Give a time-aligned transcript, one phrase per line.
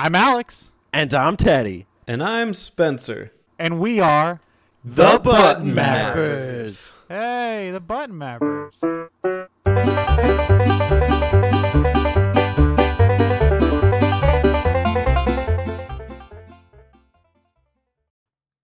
[0.00, 1.86] I'm Alex, And I'm Teddy.
[2.06, 3.32] And I'm Spencer.
[3.58, 4.40] and we are
[4.84, 6.92] The Button Mappers.
[7.08, 8.78] Hey, the Button Mappers.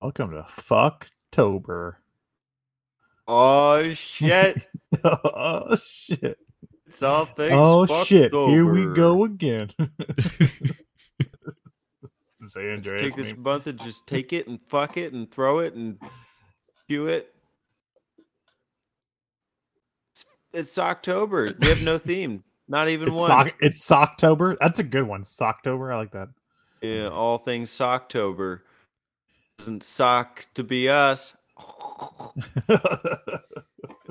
[0.00, 1.94] Welcome to Fucktober.
[3.26, 4.68] Oh shit!
[5.04, 6.38] oh shit!
[6.86, 7.54] it's all things.
[7.54, 8.32] oh fucked shit!
[8.32, 9.70] Here we go again.
[12.54, 13.42] Say Let's Andreas take this meme.
[13.42, 15.98] month and just take it and fuck it and throw it and
[16.88, 17.34] do it.
[20.12, 21.52] It's, it's October.
[21.60, 22.44] We have no theme.
[22.68, 23.26] Not even It's one.
[23.28, 23.54] sock.
[23.60, 24.56] It's Socktober.
[24.60, 25.24] That's a good one.
[25.24, 25.92] Socktober.
[25.92, 26.28] I like that.
[26.80, 28.60] yeah, all things Socktober.
[29.58, 31.34] Doesn't sock to be us.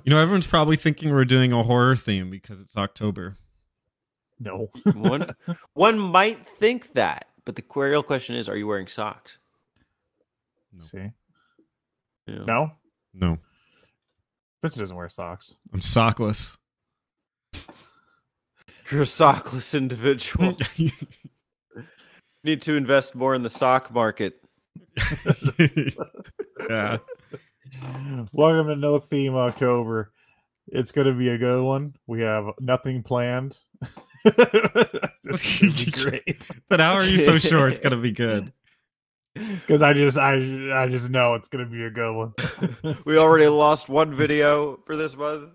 [0.05, 3.37] You know, everyone's probably thinking we're doing a horror theme because it's October.
[4.37, 4.69] no.
[4.95, 5.29] One,
[5.75, 9.37] one might think that, but the real question is: Are you wearing socks?
[10.79, 11.11] See.
[12.27, 12.45] You know?
[12.45, 12.71] No.
[13.15, 13.37] No,
[14.59, 15.55] Spencer doesn't wear socks.
[15.73, 16.57] I'm sockless.
[18.91, 20.57] You're a sockless individual.
[22.43, 24.41] Need to invest more in the sock market.
[26.69, 26.97] yeah.
[28.31, 30.11] Welcome to No Theme October.
[30.67, 31.93] It's going to be a good one.
[32.07, 33.57] We have nothing planned.
[34.25, 38.51] It's gonna be great But how are you so sure it's gonna be good?
[39.33, 40.33] because I just I
[40.83, 42.33] I just know it's going to be a good one.
[43.05, 45.49] We already lost one video for this month.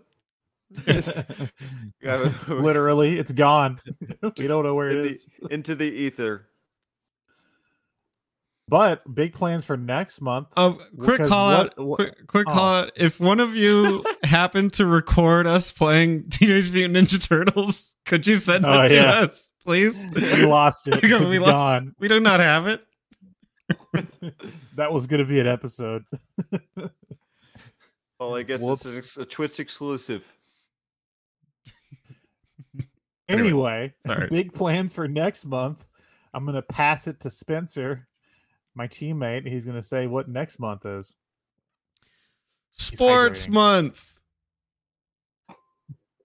[2.03, 3.81] Yeah, Literally, it's gone.
[4.37, 5.29] we don't know where it in the- is.
[5.51, 6.49] into the ether.
[8.69, 10.49] But big plans for next month.
[10.57, 11.79] Um, quick Because call what- out.
[11.79, 12.53] what- quick, quick oh.
[12.53, 12.91] call out.
[12.97, 18.37] If one of you happened to record us playing Teenage Mutant Ninja Turtles, could you
[18.37, 19.21] send it Oh, to yeah.
[19.21, 20.05] us, please?
[20.15, 21.95] we lost it Because It's we lost- gone.
[21.99, 22.85] We do not have it.
[24.77, 26.05] That was going to be an episode.
[28.21, 28.85] Well, I guess Whoops.
[28.85, 30.25] it's an ex- a Twitch exclusive.
[33.29, 35.87] Anyway, Anyway, big plans for next month.
[36.33, 38.08] I'm going to pass it to Spencer,
[38.79, 39.47] my teammate.
[39.47, 41.17] He's going to say what next month is.
[42.71, 44.21] Sports month.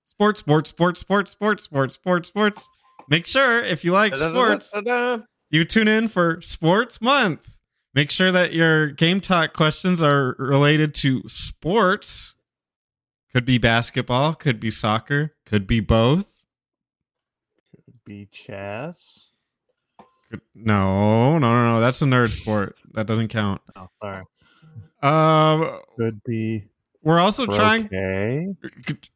[0.05, 2.69] Sports, sports, sports, sports, sports, sports, sports, sports.
[3.09, 4.73] Make sure if you like sports,
[5.49, 7.59] you tune in for Sports Month.
[7.93, 12.35] Make sure that your game talk questions are related to sports.
[13.33, 16.45] Could be basketball, could be soccer, could be both.
[17.73, 19.32] Could be chess.
[20.33, 21.79] Could, no, no, no, no.
[21.79, 22.75] That's a nerd sport.
[22.93, 23.61] That doesn't count.
[23.75, 24.23] Oh, sorry.
[25.03, 26.63] Um, Could be
[27.03, 27.89] we're also trying.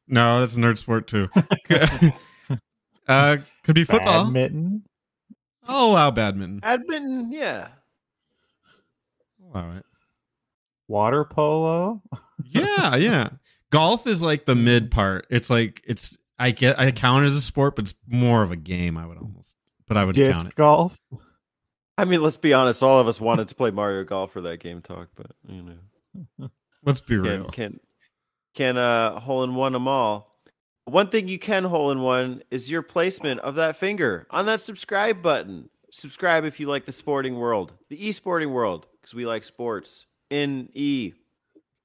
[0.07, 1.29] No, that's a nerd sport too.
[3.07, 4.25] uh, could be football.
[4.25, 4.83] Badminton.
[5.65, 6.59] I'll allow badminton.
[6.59, 7.69] Badminton, yeah.
[9.55, 9.83] All right.
[10.87, 12.01] Water polo.
[12.43, 13.29] Yeah, yeah.
[13.71, 15.25] Golf is like the mid part.
[15.29, 18.51] It's like it's I get I count it as a sport, but it's more of
[18.51, 18.97] a game.
[18.97, 19.56] I would almost,
[19.87, 20.55] but I would count it.
[20.55, 20.99] golf.
[21.97, 22.83] I mean, let's be honest.
[22.83, 26.49] All of us wanted to play Mario Golf for that game talk, but you know,
[26.83, 27.49] Let's be can real.
[27.49, 27.79] can
[28.53, 30.35] can uh hole in one them all.
[30.85, 34.61] One thing you can hole in one is your placement of that finger on that
[34.61, 35.69] subscribe button.
[35.91, 40.69] Subscribe if you like the sporting world, the e-sporting world, because we like sports in
[40.73, 41.13] e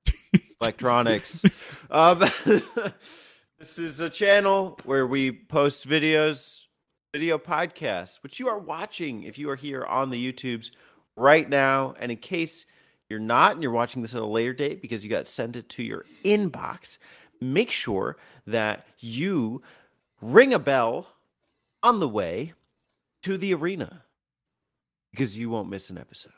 [0.61, 1.43] electronics.
[1.91, 2.19] um,
[3.59, 6.62] this is a channel where we post videos,
[7.13, 10.71] video podcast, which you are watching if you are here on the YouTubes
[11.15, 11.95] right now.
[12.01, 12.65] And in case
[13.11, 15.69] you're not and you're watching this at a later date because you got sent it
[15.71, 16.97] to your inbox,
[17.41, 19.63] make sure that you
[20.23, 21.07] ring a bell
[21.83, 22.55] on the way
[23.23, 24.03] to the arena
[25.11, 26.33] because you won't miss an episode.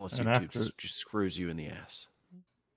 [0.00, 2.08] Unless And YouTube after- just screws you in the ass.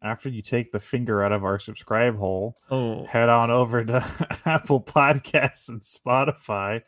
[0.06, 4.38] After you take the finger out of our subscribe hole, Oh, head on over to
[4.46, 6.84] Apple Podcasts and Spotify,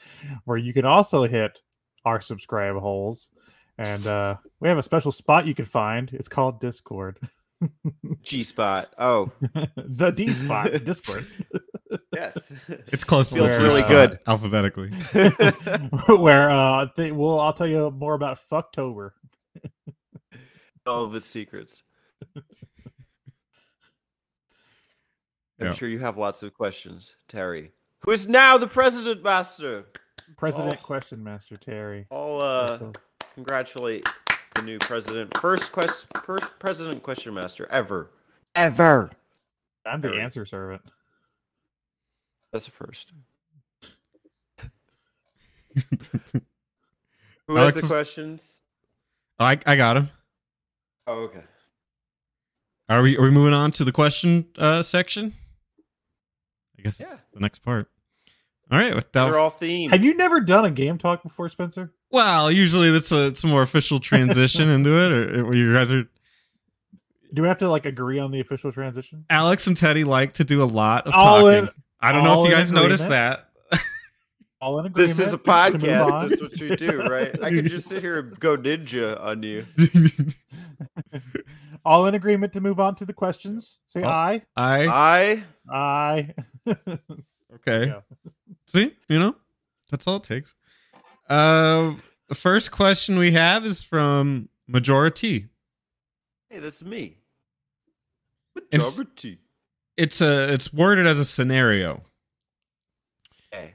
[0.46, 1.62] where you can also hit
[2.06, 3.32] our subscribe holes.
[3.80, 6.12] And uh, we have a special spot you can find.
[6.14, 7.20] It's called Discord.
[8.22, 8.94] G spot.
[9.00, 9.32] Oh,
[9.76, 11.26] the D spot, Discord,
[12.14, 12.52] yes.
[12.68, 14.20] it's close to Feels the really G spot good.
[14.28, 14.92] alphabetically.
[16.18, 19.12] where uh, th- well, I'll tell you more about Fucktober.
[20.86, 21.82] All of its secrets.
[25.60, 25.74] I'm Yeah.
[25.74, 27.72] sure you have lots of questions, Terry,
[28.04, 29.86] who is now the president master.
[30.38, 30.84] President Oh.
[30.86, 32.06] Question Master Terry.
[32.12, 32.94] I'll uh, So-
[33.34, 34.08] congratulate
[34.56, 38.12] the new president, first quest, first president question master ever,
[38.54, 39.10] ever.
[39.86, 40.82] I'm the answer servant.
[42.52, 43.14] That's a first.
[47.48, 48.62] Who has Alex the is- questions?
[49.40, 50.10] Oh, I I got him.
[51.06, 51.44] Oh, okay.
[52.90, 55.34] Are we are we moving on to the question uh, section?
[56.78, 57.90] I guess it's the next part.
[58.72, 59.92] All right, without They're all themed.
[59.92, 61.94] Have you never done a game talk before, Spencer?
[62.12, 65.92] well, usually that's a it's a more official transition into it, or, or you guys
[65.92, 66.04] are
[67.34, 69.26] Do we have to like agree on the official transition?
[69.30, 71.68] Alex and Teddy like to do a lot of All talking.
[71.68, 71.70] in-
[72.00, 73.50] I don't know if you in guys noticed that.
[74.62, 75.18] All in agreement.
[75.18, 76.30] This is a to move on?
[76.30, 76.30] podcast.
[76.30, 77.44] That's what you do, right?
[77.44, 79.66] I could just sit here and go ninja on you.
[81.86, 83.80] All in agreement to move on to the questions.
[83.88, 84.08] Say Oh.
[84.08, 84.42] aye.
[84.56, 85.44] Aye.
[85.70, 86.34] I Aye.
[87.56, 87.88] okay.
[87.88, 88.02] Yeah.
[88.66, 89.36] See, you know,
[89.90, 90.56] that's all it takes.
[91.30, 91.94] Uh,
[92.30, 95.48] the first question we have is from Majority.
[96.50, 97.18] hey, that's me.
[98.72, 99.40] It's- Majority.
[99.96, 102.04] It's a it's worded as a scenario.
[103.54, 103.74] Okay.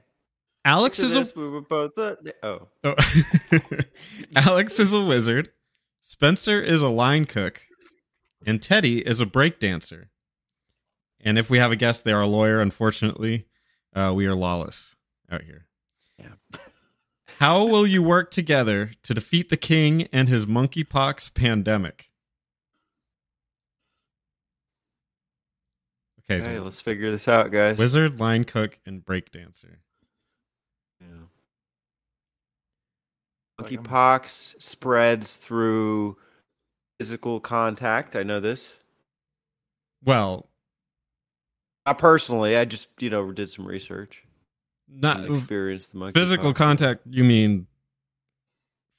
[0.64, 1.98] Alex is a we were both.
[1.98, 2.14] Uh,
[2.44, 2.94] oh, Oh.
[4.36, 5.50] Alex is a wizard.
[6.02, 7.62] Spencer is a line cook.
[8.44, 10.10] And Teddy is a break dancer.
[11.20, 12.58] And if we have a guest, they are a lawyer.
[12.58, 13.46] Unfortunately,
[13.94, 14.96] uh, we are lawless
[15.30, 15.66] out here.
[16.18, 16.34] Yeah.
[17.38, 22.10] How will you work together to defeat the king and his monkeypox pandemic?
[26.28, 27.78] Okay, hey, let's figure this out, guys.
[27.78, 29.80] wizard, line cook, and break dancer.
[31.00, 31.06] Yeah.
[31.06, 31.28] Like, I'm-
[33.62, 36.16] Monkeypox spreads through
[36.98, 38.14] physical contact.
[38.16, 38.72] I know this.
[40.04, 40.48] Well,
[41.86, 42.56] I personally.
[42.56, 44.22] I just you know did some research.
[44.88, 46.18] not and experienced the monkey.
[46.18, 47.66] physical contact you mean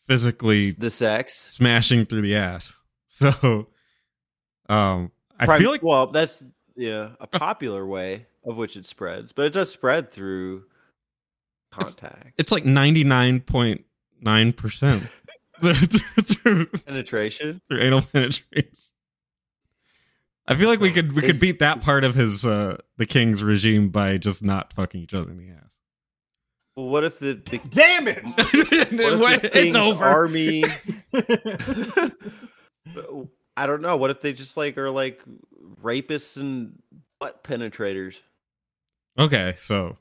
[0.07, 1.33] physically The sex.
[1.51, 3.67] smashing through the ass so
[4.69, 6.43] um i Prim- feel like well, that's
[6.75, 10.63] yeah a popular way of which it spreads, but it does spread through
[11.71, 12.65] contact it's like
[14.23, 15.09] 99.9%
[16.37, 17.61] through, penetration.
[17.67, 18.73] through anal penetration
[20.47, 23.43] i feel like we could we could beat that part of his uh the king's
[23.43, 25.71] regime by just not fucking each other in the ass
[26.75, 28.23] Well, what if the, the Damn it!
[28.25, 30.63] what if the it's over army?
[33.55, 33.97] I don't know.
[33.97, 35.21] What if they just like are like
[35.81, 36.81] rapists and
[37.19, 38.15] butt penetrators?
[39.19, 39.97] okay so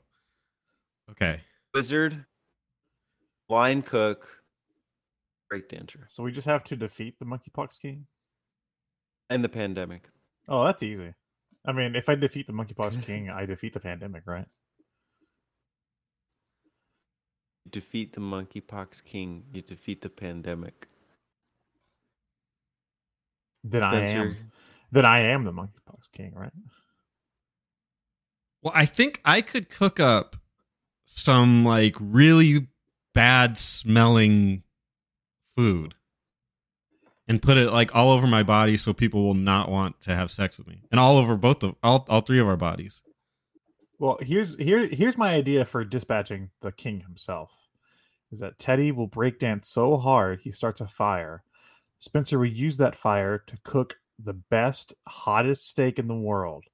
[1.11, 1.41] okay
[1.75, 2.25] Wizard,
[3.49, 4.43] line cook,
[5.51, 8.05] breakdancer, so we just have to defeat the monkeypox king.
[9.29, 10.09] and the pandemic.
[10.47, 11.13] Oh, that's easy.
[11.65, 14.47] I mean, if I defeat the monkeypox king, I defeat the pandemic, right?
[17.69, 20.87] defeat the monkeypox king, you defeat the pandemic.
[23.63, 24.07] Then I am.
[24.07, 24.37] Spencer,
[24.91, 26.51] Then I am the monkeypox king, right?
[28.61, 30.37] Well, I think I could cook up
[31.05, 32.67] some like really
[33.13, 34.63] bad smelling
[35.55, 35.95] food
[37.27, 40.31] and put it like all over my body so people will not want to have
[40.31, 40.81] sex with me.
[40.91, 43.01] And all over both of all all three of our bodies.
[43.99, 47.51] Well, here's here here's my idea for dispatching the king himself.
[48.31, 51.43] Is that Teddy will break dance so hard he starts a fire.
[51.99, 56.65] Spencer will use that fire to cook the best, hottest steak in the world.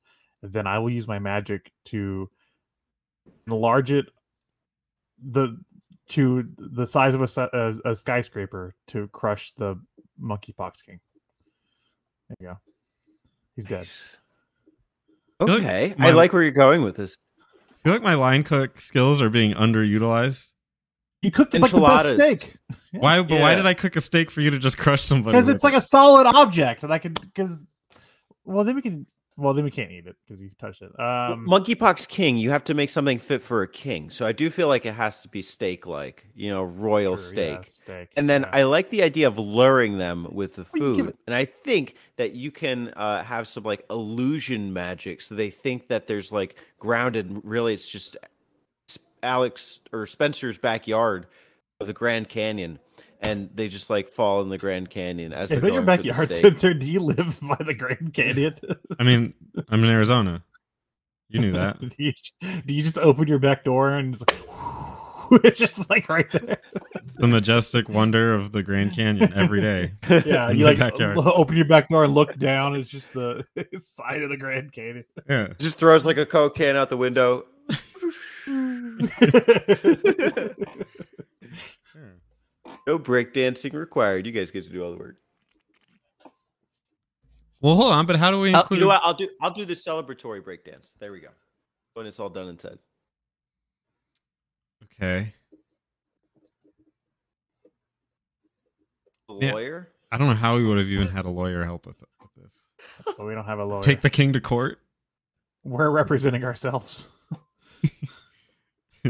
[0.41, 2.29] Then I will use my magic to
[3.45, 4.07] enlarge it
[5.23, 5.57] the
[6.09, 7.49] to the size of a,
[7.85, 9.75] a, a skyscraper to crush the
[10.21, 10.99] monkeypox king.
[12.29, 12.57] There you go.
[13.55, 13.79] He's dead.
[13.79, 14.17] nice.
[15.39, 17.17] feel like Okay, my- I like where you're going with this.
[17.39, 20.53] I feel like my line cook skills are being underutilized.
[21.21, 22.55] You cooked like the best steak.
[22.91, 22.99] Yeah.
[23.01, 25.33] Why but why did I cook a steak for you to just crush somebody?
[25.33, 27.63] because with it's like a solid object and i could because
[28.45, 29.05] well then we can
[29.39, 32.63] well then we can't eat it because you touched it um Monkeypox king, you have
[32.65, 34.09] to make something fit for a king.
[34.09, 37.25] So I do feel like it has to be steak like, you know, royal sure,
[37.25, 37.59] steak.
[37.63, 38.49] yeah, steak And then yeah.
[38.53, 41.15] I like the idea of luring them with the food.
[41.25, 45.21] And I think that you can uh, have some like illusion magic.
[45.21, 47.41] So they think that there's like grounded.
[47.43, 48.17] Really, it's just
[49.23, 51.27] Alex or Spencer's backyard
[51.79, 52.79] of the Grand Canyon.
[53.21, 55.97] And they just like fall in the Grand Canyon as is they're that your going
[55.97, 58.55] for the backyard spencer do you live by the grand canyon
[58.97, 59.33] I mean,
[59.67, 60.41] I'm in Arizona.
[61.27, 61.79] You knew that.
[61.81, 62.13] do, you,
[62.65, 66.57] do you just open your back door and it's, like, it's just like right there
[66.95, 69.91] It's the majestic wonder of the Grand Canyon every day.
[70.25, 71.17] yeah you like backyard.
[71.17, 73.45] open your back door and look down it's just the
[73.79, 75.49] side of the grand canyon Yeah.
[75.59, 77.45] Just throws like a Coke can out the window.
[82.89, 84.25] No breakdancing required.
[84.25, 85.17] You guys get to do all the work.
[87.61, 88.79] Well, hold on, but how do we uh, I'll, include?
[88.79, 89.01] you know what?
[89.03, 89.29] I'll do.
[89.39, 90.95] I'll do the celebratory breakdance.
[90.97, 91.27] There we go.
[91.93, 92.79] When it's all done and said.
[94.85, 95.31] Okay.
[99.29, 99.53] A Yeah.
[99.53, 99.89] lawyer?
[100.11, 102.63] I don't know how we would have even had a lawyer help with, with this.
[103.05, 103.83] But we don't have a lawyer.
[103.83, 104.79] Take the king to court.
[105.63, 107.07] We're representing ourselves.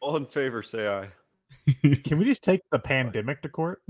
[0.00, 1.08] All in favor, say aye.
[2.04, 3.82] Can we just take the pandemic to court?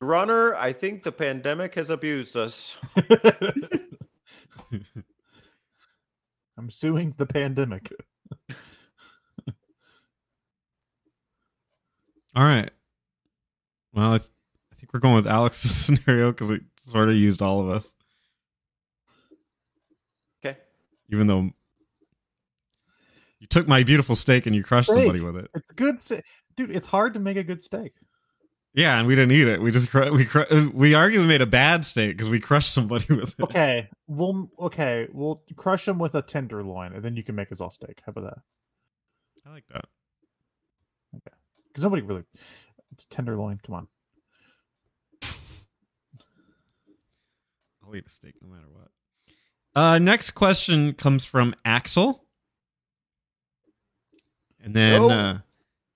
[0.00, 2.76] Runner, I think the pandemic has abused us.
[6.58, 7.92] I'm suing the pandemic.
[12.34, 12.70] All right.
[13.92, 14.30] Well, I, th-
[14.72, 15.74] I think we're going with Alex's
[16.04, 17.94] scenario because it sort of used all of us,
[20.44, 20.58] Okay.
[21.10, 21.50] even though
[23.42, 25.02] you took my beautiful steak and you crushed Steak.
[25.02, 25.50] somebody with it.
[25.52, 25.98] It's good,
[26.56, 26.70] dude.
[26.70, 27.92] It's hard to make a good steak.
[28.72, 29.60] Yeah, and we didn't eat it.
[29.60, 33.42] We just we we arguably made a bad steak because we crushed somebody with it.
[33.42, 37.60] Okay, we'll okay, we'll crush them with a tenderloin, and then you can make us
[37.60, 38.00] all steak.
[38.06, 38.38] How about that?
[39.44, 39.86] I like that.
[41.16, 42.22] Okay, because nobody really,
[42.92, 43.58] it's tenderloin.
[43.66, 43.88] Come on.
[47.84, 48.88] I'll eat a steak no matter what.
[49.74, 52.24] Uh, next question comes from Axel,
[54.62, 55.10] and then Yo.
[55.10, 55.38] uh,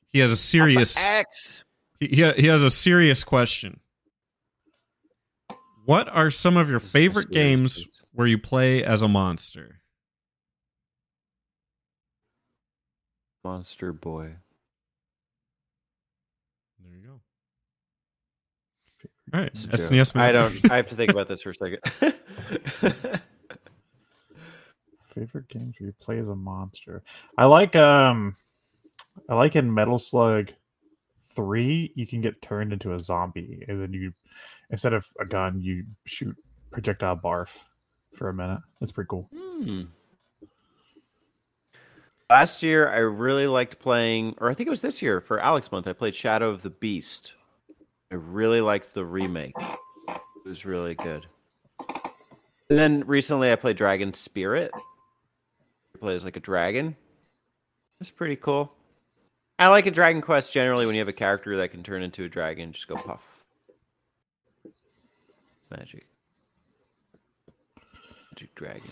[0.08, 0.96] he has a serious.
[0.98, 1.62] X.
[2.00, 3.80] He, he he has a serious question.
[5.84, 9.82] What are some of your favorite games where you play as a monster?
[13.44, 14.34] Monster Boy.
[16.80, 17.20] There you go.
[19.32, 20.16] All right, It's a SNES.
[20.16, 20.70] I don't.
[20.72, 21.78] I have to think about this for a second.
[25.14, 27.04] Favorite games where you play as a monster.
[27.38, 28.34] I like um,
[29.28, 30.52] I like in Metal Slug
[31.22, 34.12] three, you can get turned into a zombie, and then you
[34.70, 36.34] instead of a gun, you shoot
[36.70, 37.64] projectile barf
[38.14, 38.60] for a minute.
[38.80, 39.28] That's pretty cool.
[39.34, 39.82] Hmm.
[42.28, 45.70] Last year, I really liked playing, or I think it was this year for Alex
[45.70, 45.86] Month.
[45.86, 47.34] I played Shadow of the Beast.
[48.10, 49.54] I really liked the remake.
[49.58, 51.26] It was really good.
[52.68, 54.72] And then recently, I played Dragon Spirit.
[54.74, 56.96] I play as like a dragon.
[58.00, 58.75] It's pretty cool.
[59.58, 62.24] I like a Dragon Quest generally when you have a character that can turn into
[62.24, 62.72] a dragon.
[62.72, 63.22] Just go puff.
[65.70, 66.06] Magic.
[68.32, 68.90] Magic dragon.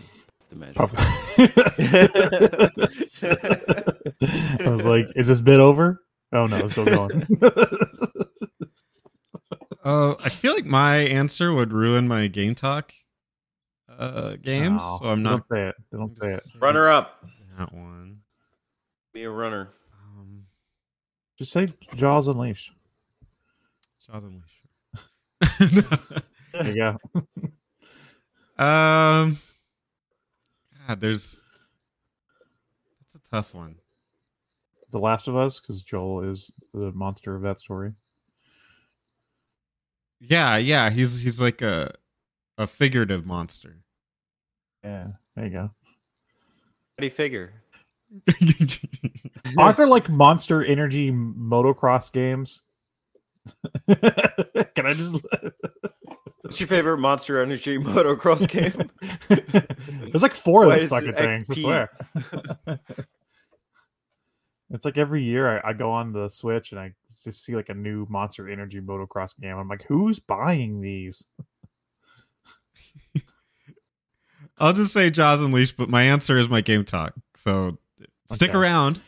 [0.48, 0.76] The magic.
[0.76, 0.94] Puff.
[4.66, 6.02] I was like, "Is this bit over?"
[6.32, 7.26] Oh no, it's still going.
[9.84, 12.94] Uh, I feel like my answer would ruin my game talk
[13.98, 15.30] uh, games, No, so I'm not.
[15.30, 15.74] Don't say it.
[15.92, 16.42] Don't say it.
[16.58, 17.22] Runner up.
[17.58, 18.20] That one.
[19.12, 19.74] Be a runner.
[21.44, 22.72] Just say Jaws Unleashed.
[24.06, 24.62] Jaws Unleashed.
[26.54, 26.98] There you go.
[28.64, 29.36] um,
[30.88, 31.42] God, there's.
[32.98, 33.74] That's a tough one.
[34.90, 37.92] The Last of Us, because Joel is the monster of that story.
[40.20, 41.92] Yeah, yeah, he's he's like a
[42.56, 43.82] a figurative monster.
[44.82, 45.60] Yeah, there you go.
[45.60, 47.52] How do you figure?
[49.58, 52.62] Aren't there like Monster Energy motocross games?
[53.86, 55.14] Can I just?
[56.40, 58.90] What's your favorite Monster Energy motocross game?
[60.10, 61.50] There's like four of Why those fucking things.
[61.50, 61.90] I swear.
[64.70, 66.94] it's like every year I, I go on the Switch and I
[67.24, 69.56] just see like a new Monster Energy motocross game.
[69.56, 71.26] I'm like, who's buying these?
[74.58, 77.14] I'll just say Jaws Unleashed, but my answer is my game talk.
[77.34, 77.78] So
[78.34, 78.58] stick Okay.
[78.58, 79.00] around.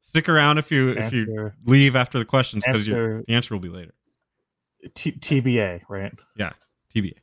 [0.00, 3.60] Stick around if you if you leave after the questions because answer the answer will
[3.60, 3.94] be later.
[4.94, 6.12] T- TBA, right?
[6.36, 6.52] Yeah,
[6.94, 7.14] TBA.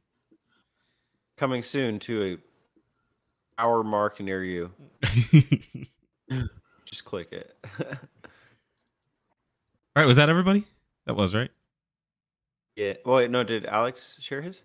[1.38, 2.38] Coming soon to
[3.58, 4.72] a hour mark near you.
[6.86, 7.54] Just click it.
[7.80, 7.86] All
[9.98, 10.64] right, was that everybody?
[11.06, 11.52] That was right.
[12.76, 12.94] yeah.
[13.06, 13.44] Wait, no.
[13.44, 14.64] Did Alex share his?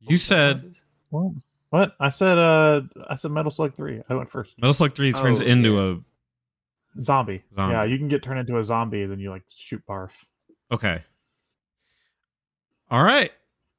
[0.00, 0.74] You said
[1.10, 1.32] What?
[1.70, 1.96] What?
[2.00, 4.02] I said uh I said Metal Slug 3.
[4.08, 4.58] I went first.
[4.58, 6.02] Metal Slug Three turns Oh, into
[7.00, 7.42] Zombie.
[7.54, 7.72] Zombie.
[7.74, 10.26] Yeah, you can get turned into a zombie and then you like shoot barf.
[10.72, 11.04] okay.
[12.90, 13.32] All right.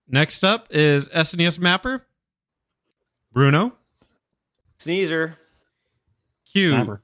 [0.08, 2.06] Next up is SNES Mapper.
[3.34, 3.74] Bruno.
[4.78, 5.38] Sneezer.
[6.46, 6.70] Q.
[6.72, 7.02] Snapper.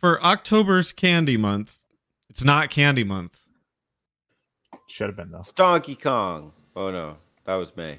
[0.00, 1.78] For October's Candy Month,
[2.28, 3.48] it's not Candy Month.
[4.88, 5.38] Should have been though.
[5.40, 6.52] It's Donkey Kong.
[6.76, 7.98] Oh no, that was May.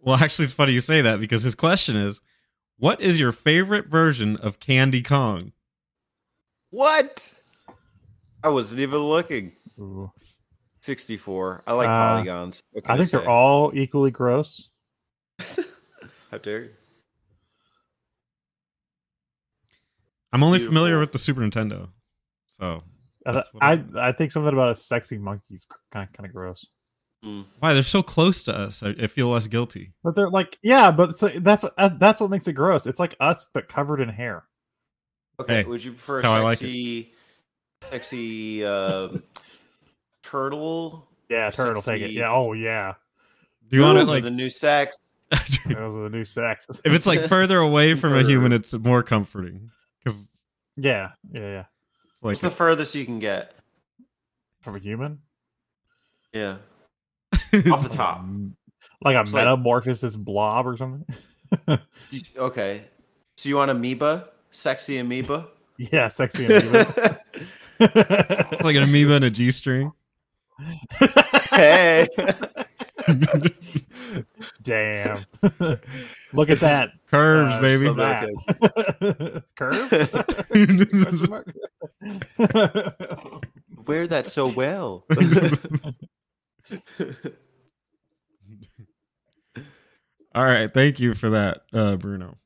[0.00, 2.20] Well, actually, it's funny you say that because his question is,
[2.78, 5.52] "What is your favorite version of Candy Kong?"
[6.70, 7.34] What?
[8.42, 9.52] I wasn't even looking.
[9.78, 10.10] Ooh.
[10.82, 11.64] 64.
[11.66, 12.62] I like Uh, polygons.
[12.86, 13.18] I think say?
[13.18, 14.70] they're all equally gross.
[16.30, 16.70] How dare you?
[20.32, 21.88] I'm only familiar with the Super Nintendo.
[22.46, 22.82] So
[23.26, 26.66] I, I I think something about a sexy monkey's kind of kind of gross.
[27.24, 27.44] Mm.
[27.58, 29.92] why they're so close to us, I, I feel less guilty.
[30.02, 32.86] But they're like, yeah, but so that's what uh, that's what makes it gross.
[32.86, 34.44] It's like us but covered in hair.
[35.38, 35.62] Okay.
[35.62, 37.12] Hey, Would you prefer that's how I a like sexy,
[37.82, 39.22] sexy um,
[40.22, 41.08] turtle?
[41.28, 42.10] Yeah, turtle, take it.
[42.10, 42.94] Yeah, oh yeah,
[43.68, 44.96] Do you want to are like the new sex?
[45.66, 46.68] those are the new sex.
[46.84, 49.70] if it's like further away from a human, it's more comforting
[50.02, 50.26] because
[50.76, 51.64] yeah, yeah, yeah.
[52.06, 53.54] it's like What's the furthest you can get?
[54.60, 55.20] From a human,
[56.34, 56.56] Yeah,
[57.72, 58.24] off the top.
[59.02, 61.04] Like a It's like- metamorphosis blob or something.
[62.36, 62.84] Okay.
[63.36, 64.28] So you want amoeba?
[64.50, 65.48] Sexy amoeba?
[65.78, 66.46] yeah, sexy.
[66.46, 67.20] amoeba.
[67.80, 69.92] it's like an amoeba and a G string.
[71.50, 72.06] hey.
[74.62, 75.24] Damn.
[76.34, 76.90] Look at that.
[77.10, 77.86] Curves, Uh, baby.
[77.86, 78.28] so that.
[79.56, 79.90] Curve?
[83.86, 85.04] Wear that so well.
[90.34, 92.38] All right, thank you for that, uh, Bruno.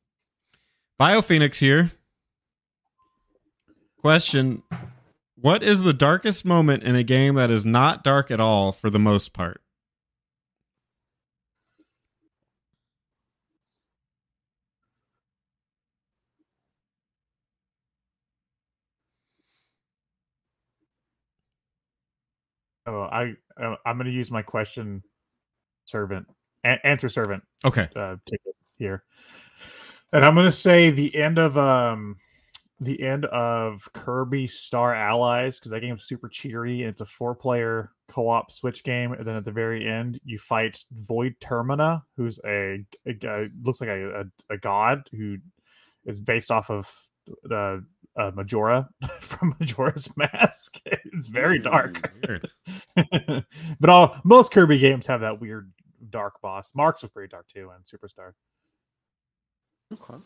[1.00, 1.90] BioPhoenix here.
[3.98, 4.62] Question:
[5.36, 8.90] What is the darkest moment in a game that is not dark at all for
[8.90, 9.60] the most part?
[22.86, 25.02] Oh, I uh, I'm going to use my question
[25.84, 26.26] servant
[26.64, 29.04] a- answer servant Okay, uh, ticket here,
[30.12, 32.16] and I'm going to say the end of um
[32.80, 37.34] the end of Kirby Star Allies because that game's super cheery and it's a four
[37.34, 39.12] player co op Switch game.
[39.12, 43.80] And then at the very end, you fight Void Termina, who's a, a guy looks
[43.80, 45.38] like a, a, a god who
[46.04, 46.90] is based off of
[47.50, 47.78] uh,
[48.16, 48.88] uh, Majora
[49.20, 50.80] from Majora's Mask.
[50.84, 52.12] it's very dark.
[52.26, 52.50] Weird.
[53.80, 55.72] but all most Kirby games have that weird
[56.10, 56.72] dark boss.
[56.74, 58.32] Marx was pretty dark too, and Superstar.
[59.92, 60.22] okay.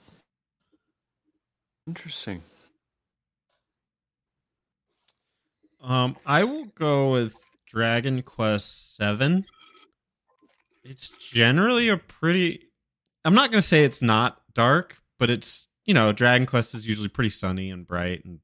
[1.87, 2.43] Interesting.
[5.83, 7.37] Um, I will go with
[7.67, 9.45] Dragon Quest Seven.
[10.85, 12.65] It's generally a pretty.
[13.25, 16.87] I'm not going to say it's not dark, but it's you know Dragon Quest is
[16.87, 18.41] usually pretty sunny and bright, and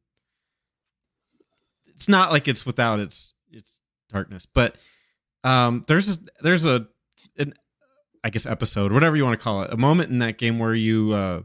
[1.87, 4.46] it's not like it's without its its darkness.
[4.46, 4.76] But
[5.44, 6.88] um, there's there's a
[7.37, 7.52] an
[8.24, 10.74] I guess episode, whatever you want to call it, a moment in that game where
[10.74, 11.42] you uh,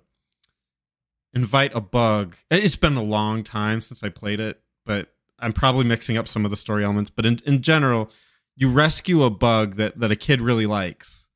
[1.33, 2.37] invite a bug.
[2.49, 6.45] It's been a long time since I played it, but I'm probably mixing up some
[6.45, 7.09] of the story elements.
[7.09, 8.09] But in, in general,
[8.55, 11.27] you rescue a bug that, that a kid really likes.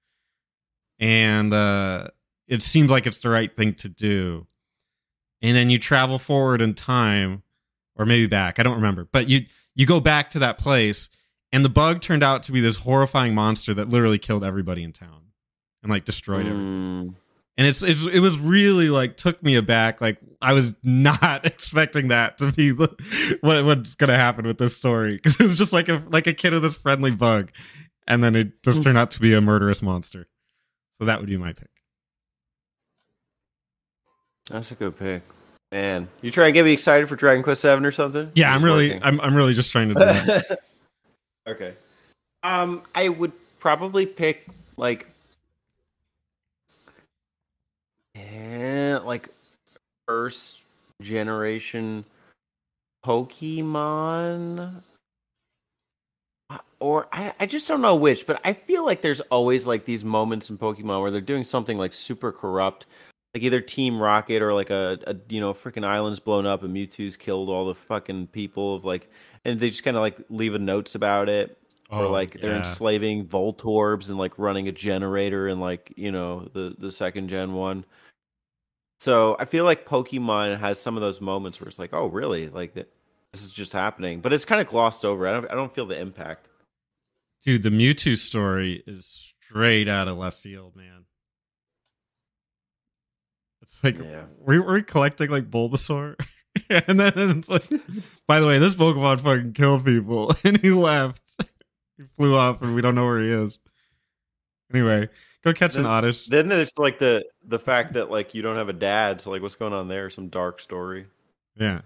[0.99, 2.08] And uh,
[2.47, 4.47] it seems like it's the right thing to do.
[5.44, 7.44] And then you travel forward in time,
[7.96, 8.60] or maybe back.
[8.60, 9.08] I don't remember.
[9.12, 11.10] But you you go back to that place,
[11.52, 14.94] and the bug turned out to be this horrifying monster that literally killed everybody in
[14.94, 15.24] town
[15.84, 17.16] and like destroyed everything Mm,
[17.58, 22.08] and it's, it's it was really like took me aback like i was not expecting
[22.08, 25.74] that to be the, what what's gonna happen with this story because it was just
[25.74, 27.52] like a like a kid with this friendly bug
[28.08, 30.28] and then it just turned out to be a murderous monster
[30.98, 31.70] so that would be my pick
[34.50, 35.22] that's a good pick.
[35.74, 38.32] Man, you trying to get me excited for Dragon Quest Seven or something?
[38.36, 39.04] yeah i'm really working.
[39.04, 40.60] i'm, I'm really just trying to do that
[41.48, 41.74] okay.
[42.44, 44.46] Um, I would probably pick
[44.78, 45.08] like,
[48.16, 49.30] eh, like
[50.08, 50.60] first
[51.02, 52.06] generation
[53.06, 54.84] Pokemon.
[56.50, 59.86] Uh, Or I, I just don't know which, but I feel like there's always like
[59.86, 62.86] these moments in Pokemon where they're doing something like super corrupt,
[63.34, 66.76] like either Team Rocket or like a, a you know freaking island's blown up and
[66.76, 69.10] Mewtwo's killed all the fucking people of like,
[69.46, 71.58] and they just kind of like leave a notes about it
[71.89, 72.60] or Oh, like they're yeah.
[72.60, 77.54] enslaving Voltorbs and like running a generator in like you know the the second gen
[77.54, 77.86] one.
[79.00, 82.50] So I feel like Pokemon has some of those moments where it's like, oh really,
[82.50, 82.88] like th-
[83.34, 85.28] this is just happening, but it's kind of glossed over.
[85.28, 86.50] I don't I don't feel the impact.
[87.43, 91.06] dude the mewtwo story is straight out of left field man
[93.76, 94.26] it's like Yeah.
[94.40, 96.16] were, were we collecting like bulbasaur
[96.70, 97.68] and then it's like
[98.28, 101.22] by the way this pokemon fucking killed people and he left
[101.98, 103.60] he flew off and we don't know where he is
[104.74, 105.08] anyway
[105.44, 108.56] go catch an Then- oddish Then there's like the the fact that like you don't
[108.56, 110.10] have a dad, so like what's going on there?
[110.10, 111.08] Some dark story,
[111.58, 111.82] yeah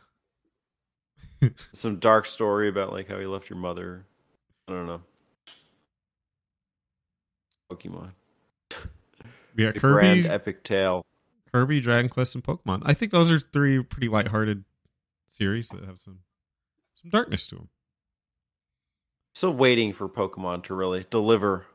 [1.74, 4.06] some dark story about like how you left your mother.
[4.68, 5.02] I don't know.
[7.72, 8.12] Pokemon,
[9.56, 11.04] yeah the grand epic tale.
[11.58, 12.84] Kirby, Dragon Quest, and Pokemon.
[12.86, 14.64] I think those are three pretty lighthearted
[15.28, 16.20] series that have some
[16.94, 17.70] some darkness to them.
[19.34, 21.66] Still waiting for Pokemon to really deliver.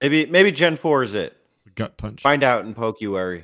[0.00, 1.36] Maybe maybe Gen 4 is it.
[1.74, 2.22] Gut punch.
[2.22, 3.42] Find out in Pokuary.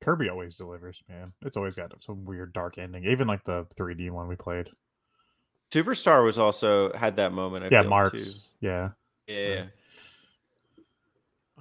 [0.00, 1.34] Kirby always delivers, man.
[1.42, 3.04] It's always got some weird dark ending.
[3.04, 4.70] Even like the 3D one we played.
[5.70, 7.66] Superstar was also had that moment.
[7.66, 8.54] I yeah, feel, Marx.
[8.60, 8.90] Yeah.
[9.26, 9.64] Yeah.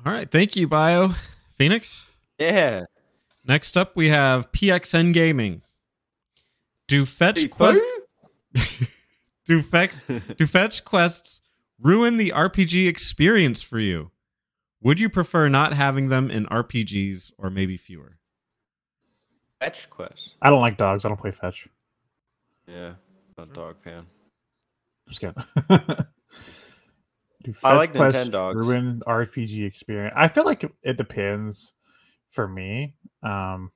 [0.06, 1.10] All right, thank you, Bio
[1.58, 2.10] Phoenix.
[2.38, 2.86] Yeah.
[3.50, 5.64] Next up, we have PXN Gaming.
[6.88, 7.82] Do fetch Hey, quest
[9.46, 10.06] do fetch
[10.38, 11.42] do fetch quests
[11.80, 14.12] ruin the RPG experience for you?
[14.82, 18.20] Would you prefer not having them in RPGs or maybe fewer?
[19.60, 20.36] Fetch quests.
[20.44, 21.04] I don't like dogs.
[21.04, 21.68] I don't play fetch.
[22.68, 22.94] Yeah.
[23.36, 24.06] Not a dog fan.
[25.08, 25.44] Just kidding.
[27.44, 28.64] Do I like fetch quests Nintendogs.
[28.64, 30.14] Ruin RPG experience.
[30.16, 31.74] I feel like it depends
[32.30, 32.96] for me.
[33.24, 33.72] Um,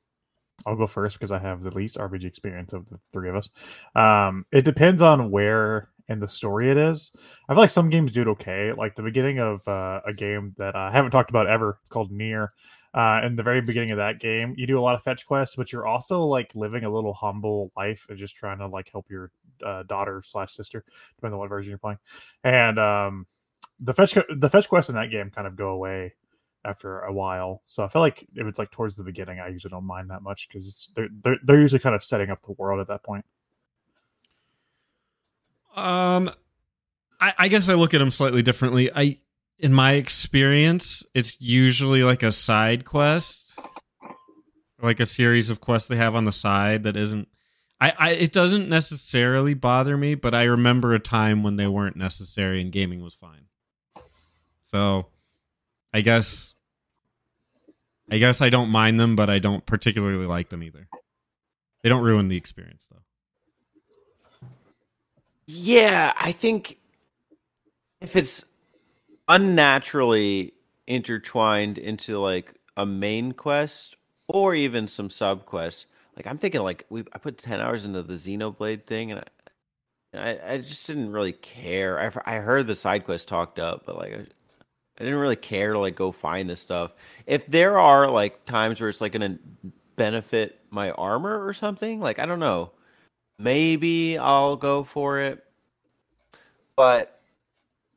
[0.66, 3.50] I'll go first because I have the least RPG experience of the three of us.
[3.96, 7.12] Um, it depends on where in the story it is.
[7.48, 8.72] I feel like some games do it okay.
[8.74, 11.80] Like the beginning of uh, a game that I haven't talked about ever.
[11.82, 12.50] It's called NieR.
[12.94, 15.56] Uh, in the very beginning of that game, you do a lot of fetch quests,
[15.56, 19.10] but you're also like living a little humble life and just trying to like help
[19.10, 19.32] your
[19.66, 21.98] uh, daughter slash sister, depending on what version you're playing.
[22.44, 23.26] And um,
[23.80, 26.14] the fetch the fetch quests in that game kind of go away
[26.66, 27.62] after a while.
[27.66, 30.22] So I feel like if it's like towards the beginning, I usually don't mind that
[30.22, 33.26] much because they're, they're they're usually kind of setting up the world at that point.
[35.76, 36.30] Um,
[37.20, 38.92] I, I guess I look at them slightly differently.
[38.94, 39.18] I,
[39.58, 43.58] in my experience, it's usually like a side quest,
[44.82, 47.28] like a series of quests they have on the side that isn't.
[47.82, 51.96] I, I it doesn't necessarily bother me, but I remember a time when they weren't
[51.96, 53.46] necessary and gaming was fine.
[54.62, 55.08] So,
[55.94, 56.53] I guess,
[58.10, 60.88] I guess I don't mind them, but I don't particularly like them either.
[61.82, 64.48] They don't ruin the experience though.
[65.46, 66.80] Yeah, I think
[68.02, 68.46] if it's
[69.28, 70.54] unnaturally
[70.88, 75.86] intertwined into like a main quest or even some sub quests,
[76.16, 79.26] like I'm thinking like we I put 10 hours into the Xenoblade thing and I
[80.14, 82.00] I, I just didn't really care.
[82.00, 84.28] I, I heard the side quest talked up, but like
[85.04, 86.94] I, didn't really care to like go find this stuff.
[87.26, 89.38] If there are like times where it's like gonna
[89.96, 92.72] benefit my armor or something, like I don't know
[93.38, 95.44] maybe I'll go for it.
[96.76, 97.20] But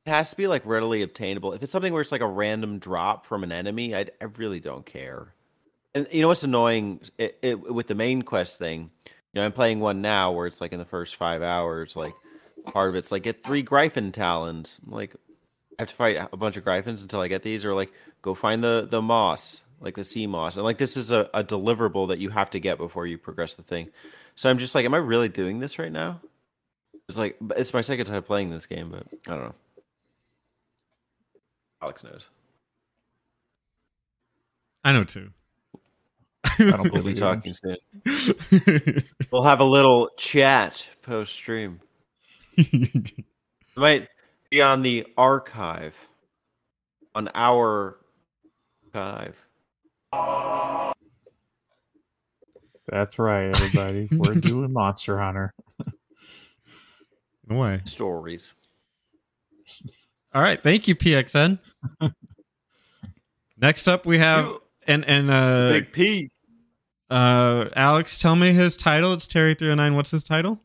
[0.04, 1.52] it has to be like readily obtainable.
[1.52, 4.60] If it's something where it's like a random drop from an enemy, I, I really
[4.60, 5.34] don't care.
[5.94, 8.90] And you know what's annoying it, it, with the main quest thing?
[9.32, 12.12] You know, I'm playing one now where it's like in the first five hours, like
[12.66, 14.78] part of it's like get three Gryphon talons.
[14.84, 15.16] I'm like,
[15.78, 18.34] I have to fight a bunch of Gryphons until I get these, or like go
[18.34, 20.56] find the the moss, like the sea moss.
[20.56, 23.54] And like this is a, a deliverable that you have to get before you progress
[23.54, 23.90] the thing.
[24.34, 26.20] So I'm just like, am I really doing this right now?
[27.08, 29.54] It's like it's my second time playing this game, but I don't know.
[31.82, 32.28] Alex knows.
[34.84, 35.30] I know too.
[36.44, 37.76] I don't We'll believe talking soon.
[39.30, 41.80] We'll have a little chat post stream.
[43.76, 44.08] Might
[44.56, 45.94] be on the archive,
[47.14, 47.98] on our
[48.94, 49.36] archive.
[52.88, 54.08] That's right, everybody.
[54.12, 55.52] We're doing Monster Hunter.
[57.46, 57.82] no way.
[57.84, 58.54] stories.
[60.32, 61.58] All right, thank you, PXN.
[63.58, 64.50] Next up, we have
[64.86, 66.30] and and uh, Big P.
[67.10, 68.18] uh, Alex.
[68.18, 69.12] Tell me his title.
[69.12, 69.96] It's Terry three hundred nine.
[69.96, 70.62] What's his title?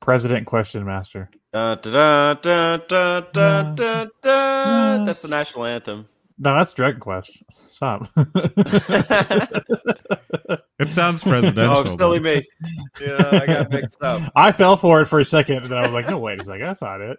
[0.00, 1.30] President Question Master.
[1.56, 5.04] Da, da, da, da, da, da, da.
[5.06, 6.06] That's the national anthem.
[6.38, 7.42] No, that's Dragon Quest.
[7.50, 8.08] Stop.
[10.78, 11.74] It sounds presidential.
[11.78, 12.42] Oh, silly me.
[13.00, 14.30] Yeah, I got mixed up.
[14.36, 16.44] I fell for it for a second, and then I was like, "No, wait a
[16.44, 17.18] second, I thought it."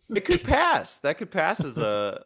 [0.10, 0.98] It could pass.
[0.98, 2.24] That could pass as a.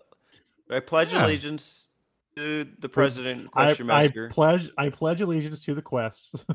[0.71, 1.27] I pledge Yeah.
[1.27, 1.89] allegiance
[2.37, 3.51] to the president.
[3.53, 4.29] I, Question I master.
[4.31, 4.71] pledge.
[4.79, 6.47] I pledge allegiance to the quests,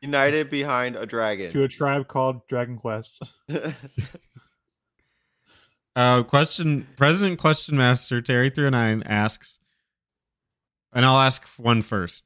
[0.00, 1.50] United behind a dragon.
[1.50, 3.20] to a tribe called Dragon Quest.
[5.96, 9.58] Uh, question President Question Master Terry hundred nine asks,
[10.92, 12.24] and I'll ask one first.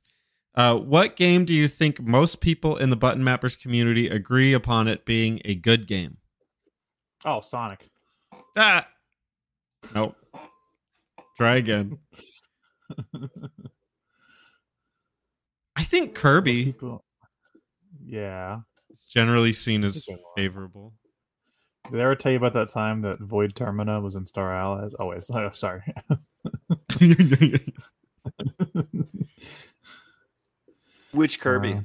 [0.55, 4.87] Uh, what game do you think most people in the Button Mappers community agree upon
[4.87, 6.19] it being a good game?
[7.25, 7.89] Oh, Sonic.
[8.57, 8.87] Ah,
[9.95, 10.15] nope.
[11.37, 11.99] Try again.
[15.75, 16.77] I think Kirby
[18.15, 18.61] Yeah.
[18.91, 20.33] is generally seen as It's a good one.
[20.37, 20.93] favorable.
[21.91, 24.95] Did I ever tell you about that time that Void Termina was in Star Allies?
[24.99, 25.51] Oh wait, sorry.
[25.53, 25.83] sorry.
[31.13, 31.73] Which Kirby?
[31.75, 31.81] Uh,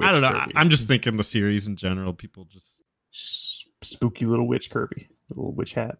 [0.00, 0.28] I don't know.
[0.28, 0.52] I- Kirby.
[0.56, 2.12] I'm just thinking the series in general.
[2.12, 5.98] People just spooky little witch Kirby, little witch hat.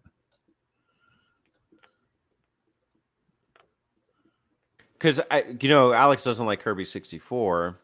[4.93, 7.75] Because I, you know, Alex doesn't like Kirby 64.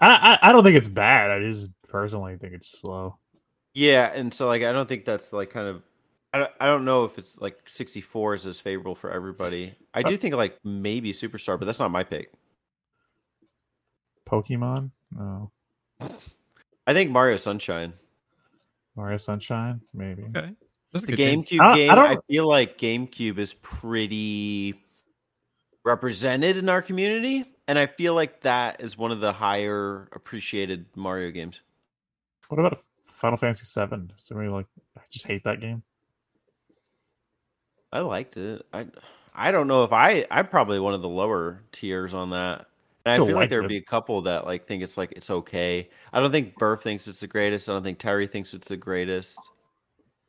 [0.00, 1.30] I, I I don't think it's bad.
[1.30, 3.18] I just personally think it's slow.
[3.74, 5.82] Yeah, and so like I don't think that's like kind of.
[6.34, 9.74] I don't, I don't know if it's like 64 is as favorable for everybody.
[9.94, 12.30] I uh, do think like maybe Superstar, but that's not my pick.
[14.28, 15.50] Pokemon, no.
[16.86, 17.94] I think Mario Sunshine.
[18.94, 20.24] Mario Sunshine, maybe.
[20.24, 20.52] okay.
[20.92, 21.42] That's a The good game.
[21.44, 24.74] GameCube I- I game, I, feel like GameCube is pretty
[25.84, 30.86] represented in our community, and I feel like that is one of the higher appreciated
[30.96, 31.60] Mario games.
[32.48, 33.64] What about Final Fantasy?
[33.64, 34.66] Does anybody like?
[34.96, 35.82] I just hate that game.
[37.92, 38.66] I liked it.
[38.72, 38.86] I
[39.34, 42.66] I don't know if I I'm probably one of the lower tiers on that.
[43.04, 43.68] And I feel like liked there'd it.
[43.68, 45.88] be a couple that like think it's like it's okay.
[46.12, 47.68] I don't think Burf thinks it's the greatest.
[47.68, 49.38] I don't think Terry thinks it's the greatest.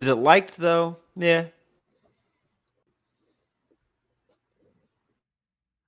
[0.01, 0.97] Is it liked though?
[1.15, 1.45] Yeah.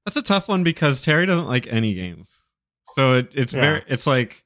[0.06, 2.44] That's a tough one because Terry doesn't like any games.
[2.96, 3.62] So it, it's Yeah.
[3.62, 4.44] very it's like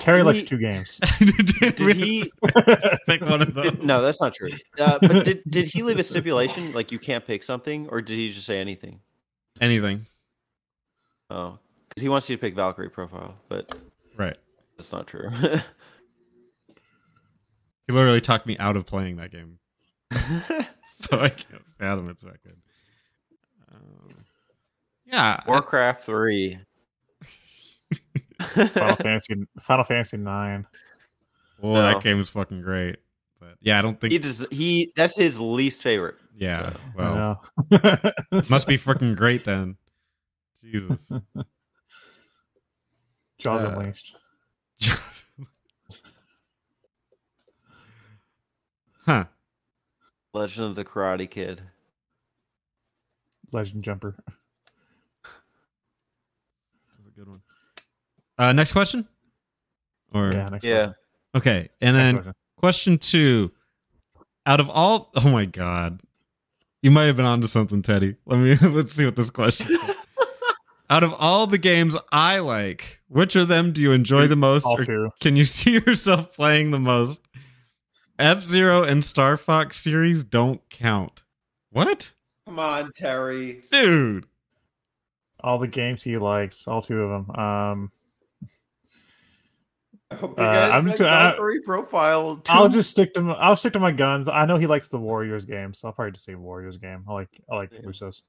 [0.00, 0.98] Terry Did likes he- two games.
[1.20, 2.24] Did he
[3.06, 3.64] pick one of those?
[3.70, 4.50] did, no, that's not true.
[4.78, 8.16] Uh, but did did he leave a stipulation like you can't pick something, or did
[8.16, 9.00] he just say anything?
[9.60, 10.06] Anything.
[11.30, 13.72] Oh, because he wants you to pick Valkyrie profile, but
[14.16, 14.36] Right.
[14.76, 15.30] that's not true.
[17.86, 19.58] He literally talked me out of playing that game.
[20.12, 22.56] so I can't fathom it's that good.
[23.72, 24.24] Um,
[25.06, 25.40] yeah.
[25.40, 26.58] I- Warcraft three.
[28.42, 30.66] Final Fantasy Final Fantasy Nine.
[31.60, 31.82] well, No.
[31.82, 32.96] that game was fucking great.
[33.40, 34.44] But yeah, I don't think he does.
[34.50, 36.16] He that's his least favorite.
[36.36, 36.72] Yeah.
[36.74, 38.00] I Well, know.
[38.50, 39.76] must be freaking great then.
[40.62, 41.10] Jesus.
[43.38, 44.16] Jaws Uh, Unleashed.
[49.06, 49.24] huh.
[50.34, 51.62] Legend of the Karate Kid.
[53.52, 54.16] Legend Jumper.
[57.16, 57.42] That's a good one.
[58.38, 59.06] Uh, next question?
[60.12, 60.48] Or Yeah.
[60.50, 60.84] Next Yeah.
[60.86, 60.94] question.
[61.36, 62.32] okay, and then question.
[62.56, 63.52] question two.
[64.44, 66.00] Out of all, oh my god,
[66.82, 68.16] you might have been onto something, Teddy.
[68.26, 69.72] Let me let's see what this question.
[69.72, 69.80] Is.
[70.90, 74.64] Out of all the games I like, which of them do you enjoy the most,
[74.64, 75.10] all or two.
[75.20, 77.22] can you see yourself playing the most?
[78.18, 81.22] F Zero and Star Fox series don't count.
[81.70, 82.12] What,
[82.46, 83.62] Come on, Terry.
[83.72, 84.26] dude?
[85.42, 86.66] All the games he likes.
[86.66, 87.36] All two of them.
[87.38, 87.90] Um,
[90.10, 92.40] uh, I'm like just- I- Valkyrie profile.
[92.48, 94.28] I'll just stick to my, I'll stick to my guns.
[94.28, 97.04] I know he likes the Warriors game, so I'll probably just say Warriors game.
[97.08, 97.80] I like I like Yeah.
[97.80, 98.22] Usos.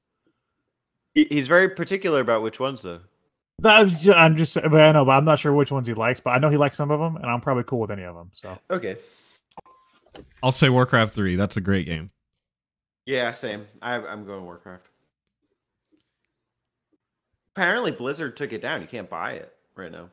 [1.14, 3.02] He- He's very particular about which ones, though.
[3.64, 6.20] I'm just, I'm just but I know, but I'm not sure which ones he likes.
[6.20, 8.16] But I know he likes some of them, and I'm probably cool with any of
[8.16, 8.30] them.
[8.34, 8.98] So Okay.
[10.44, 11.36] I'll say Warcraft Three.
[11.36, 12.12] That's a great game.
[13.06, 13.66] Yeah, same.
[13.82, 14.88] I, I'm going Warcraft.
[17.58, 18.82] Apparently, Blizzard took it down.
[18.82, 20.10] You can't buy it right now.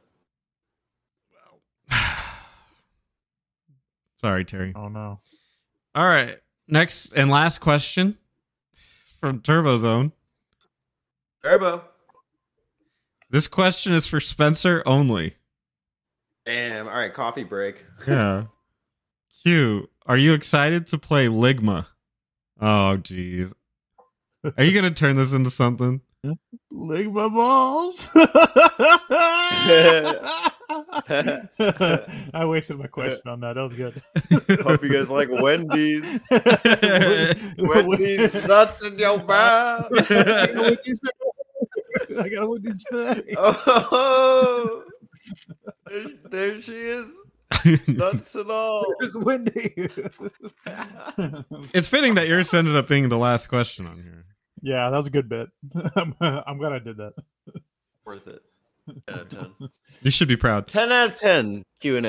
[4.23, 4.73] Sorry, Terry.
[4.75, 5.21] oh no,
[5.95, 6.39] All right.
[6.67, 8.17] Next and last question
[9.21, 10.13] from Turbo Zone.
[11.43, 11.85] Turbo.
[13.29, 15.35] This question is for Spencer only.
[16.47, 16.89] Damn.
[16.89, 17.85] All right, coffee break.
[18.07, 18.45] Yeah.
[19.43, 21.89] Q, are you excited to play Ligma?
[22.59, 23.53] Oh, jeez.
[24.57, 26.01] Are you going to turn this into something?
[26.71, 28.11] Lick my balls.
[32.35, 33.55] I wasted my question on that.
[33.55, 34.03] That was good.
[34.63, 36.23] Hope you guys like Wendy's.
[37.59, 39.91] Wendy's nuts in your mouth.
[40.11, 40.77] I
[42.29, 43.35] got Wendy's today.
[43.37, 44.85] Oh,
[45.87, 47.07] there, there she is.
[47.89, 48.85] Nuts and all.
[49.01, 49.75] It's Wendy.
[51.73, 54.25] it's fitting that yours ended up being the last question on here.
[54.65, 55.49] Yeah, that was a good bit.
[55.95, 57.13] I'm, I'm glad I did that.
[58.07, 58.41] Worth it.
[58.87, 59.29] 10 out of
[59.61, 59.69] 10.
[60.01, 60.67] You should be proud.
[60.69, 62.01] 10 out of 10 Q&A.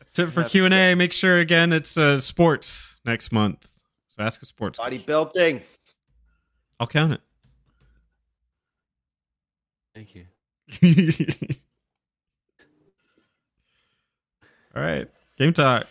[0.00, 0.96] That's it for That's Q&A.
[0.96, 3.68] Make sure, again, it's uh, sports next month.
[4.08, 4.80] So ask a sports.
[4.80, 5.62] Bodybuilding.
[6.80, 7.20] I'll count it.
[9.94, 10.24] Thank you.
[14.74, 15.08] All right.
[15.38, 15.86] Game talk.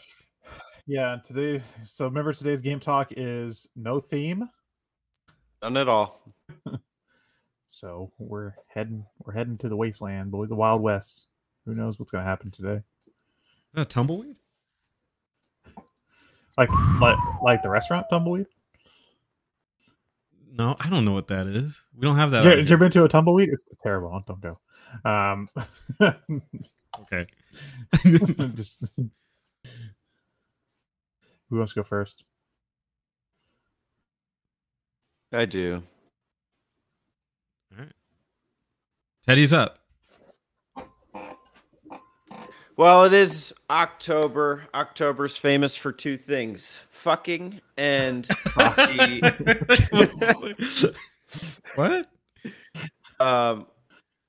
[0.87, 1.63] Yeah, today.
[1.83, 4.49] So remember, today's game talk is no theme.
[5.65, 6.21] None at all.
[7.67, 11.27] So we're heading we're heading to the wasteland, boys, the Wild West.
[11.65, 12.75] Who knows what's going to happen today?
[13.07, 14.35] Is that a tumbleweed?
[16.57, 16.69] Like
[17.01, 18.45] like like the restaurant tumbleweed.
[20.53, 21.81] No, I don't know what that is.
[21.93, 22.37] We don't have that.
[22.37, 23.49] Have you, out have you been to a tumbleweed?
[23.49, 24.23] It's terrible.
[24.25, 24.59] Don't go.
[25.03, 25.49] Um,
[27.01, 27.25] Okay.
[28.53, 28.77] just
[31.49, 32.23] who wants to go first?
[35.35, 35.83] I do.
[37.71, 37.91] All right.
[39.27, 39.79] Teddy's up.
[42.77, 44.67] Well, it is October.
[44.73, 48.23] October's famous for two things: fucking and
[48.55, 49.35] the,
[51.75, 52.07] what?
[53.19, 53.67] um.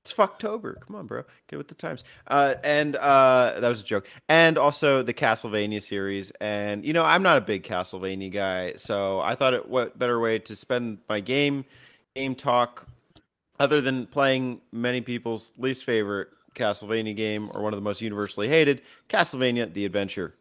[0.07, 0.79] It's Fucktober.
[0.79, 1.25] Come on, bro.
[1.49, 2.05] Get with the times.
[2.29, 4.07] Uh, and uh, that was a joke.
[4.29, 6.31] And also the Castlevania series.
[6.41, 10.21] And you know, I'm not a big Castlevania guy, so I thought it what better
[10.21, 11.65] way to spend my game
[12.15, 12.87] game talk
[13.59, 18.47] other than playing many people's least favorite Castlevania game or one of the most universally
[18.47, 20.35] hated, Castlevania: The Adventure.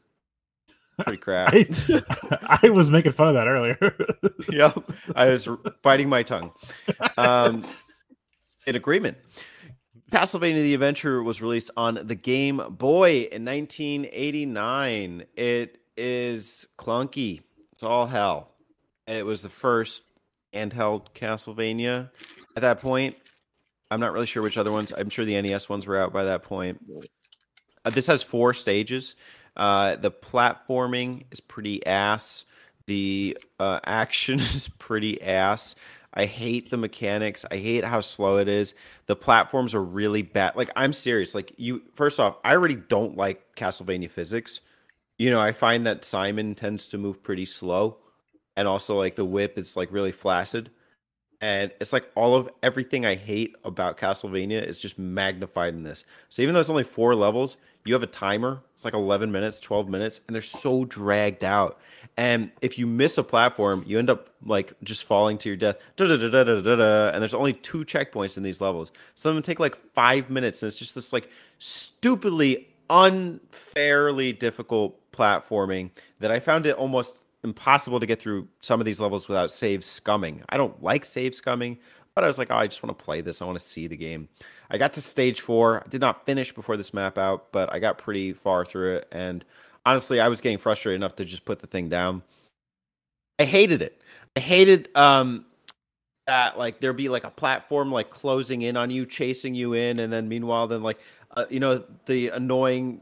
[1.00, 1.56] Pretty crap.
[1.56, 3.96] I, I was making fun of that earlier.
[4.52, 4.78] yep.
[5.16, 5.48] I was
[5.82, 6.52] biting my tongue.
[7.18, 7.66] Um,
[8.66, 9.18] in agreement.
[10.12, 15.26] Castlevania the Adventure was released on the Game Boy in 1989.
[15.36, 17.42] It is clunky.
[17.72, 18.52] It's all hell.
[19.08, 20.04] It was the first
[20.54, 22.12] handheld Castlevania
[22.56, 23.16] at that point.
[23.92, 24.94] I'm not really sure which other ones.
[24.96, 26.80] I'm sure the NES ones were out by that point.
[27.84, 29.16] Uh, this has four stages.
[29.56, 32.46] Uh, the platforming is pretty ass.
[32.88, 35.76] The uh, action is pretty ass.
[36.16, 37.46] I hate the mechanics.
[37.52, 38.74] I hate how slow it is.
[39.08, 40.56] The platforms are really bad.
[40.56, 41.36] Like I'm serious.
[41.36, 44.62] Like you first off, I already don't like Castlevania physics.
[45.18, 47.98] You know, I find that Simon tends to move pretty slow
[48.56, 50.72] and also like the whip is like really flaccid.
[51.42, 56.06] And it's like all of everything I hate about Castlevania is just magnified in this.
[56.30, 58.64] So even though it's only four levels, you have a timer.
[58.74, 61.80] It's like 11 minutes, 12 minutes, and they're so dragged out.
[62.18, 65.78] And if you miss a platform, you end up like just falling to your death.
[66.00, 68.94] And there's only two checkpoints in these levels.
[69.16, 74.98] Some of them take like five minutes, and it's just this like stupidly, unfairly difficult
[75.12, 79.52] platforming that I found it almost impossible to get through some of these levels without
[79.52, 80.42] save scumming.
[80.50, 81.78] I don't like save scumming,
[82.14, 83.42] but I was like, oh, I just want to play this.
[83.42, 84.30] I want to see the game.
[84.72, 85.84] I got to stage four.
[85.86, 89.08] I did not finish before this map out, but I got pretty far through it.
[89.12, 89.44] And
[89.86, 92.24] honestly, I was getting frustrated enough to just put the thing down.
[93.40, 94.02] I hated it.
[94.36, 95.46] I hated um
[96.28, 100.00] that like there'd be like a platform like closing in on you, chasing you in,
[100.00, 101.00] and then meanwhile, then like
[101.36, 103.02] uh, you know the annoying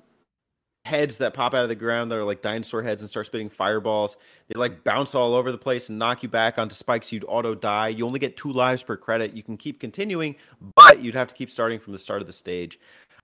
[0.86, 3.50] heads that pop out of the ground that are like dinosaur heads and start spitting
[3.50, 4.18] fireballs.
[4.50, 7.12] They like bounce all over the place and knock you back onto spikes.
[7.12, 7.88] You'd auto die.
[7.90, 9.34] You only get two lives per credit.
[9.34, 10.36] You can keep continuing,
[10.76, 12.80] but you'd have to keep starting from the start of the stage.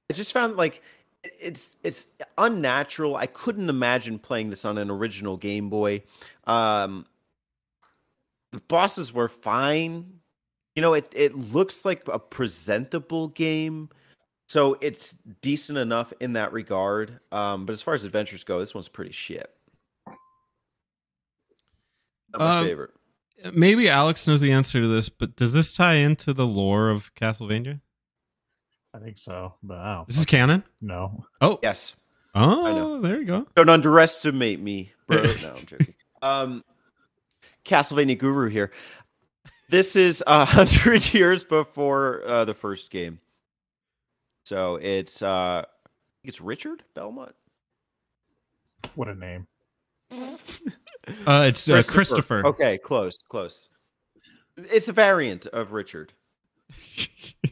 [0.09, 0.81] I just found like
[1.23, 3.15] it's it's unnatural.
[3.15, 6.03] I couldn't imagine playing this on an original Game Boy.
[6.45, 7.05] Um,
[8.51, 10.19] the bosses were fine.
[10.75, 13.89] You know, it it looks like a presentable game.
[14.47, 17.19] So it's decent enough in that regard.
[17.31, 19.53] Um, but as far as adventures go, this one's pretty shit.
[22.31, 22.91] Not my Um, favorite.
[23.53, 27.13] Maybe Alex knows the answer to this, but does this tie into the lore of
[27.15, 27.79] Castlevania?
[28.93, 30.63] I think so, but I don't This is canon.
[30.81, 31.25] No.
[31.41, 31.95] Oh, Yes.
[32.35, 33.01] oh, know.
[33.01, 33.47] there you go.
[33.55, 35.21] Don't underestimate me, bro.
[35.41, 35.93] no, I'm joking.
[36.21, 36.63] Um,
[37.65, 38.71] Castlevania Guru here.
[39.69, 43.19] This is a hundred years before uh, the first game,
[44.43, 45.63] so it's uh,
[46.23, 47.35] it's Richard Belmont.
[48.95, 49.47] What a name.
[51.25, 52.45] Uh, it's uh, Christopher.
[52.45, 53.69] Okay, close, close.
[54.57, 56.13] It's a variant of Richard.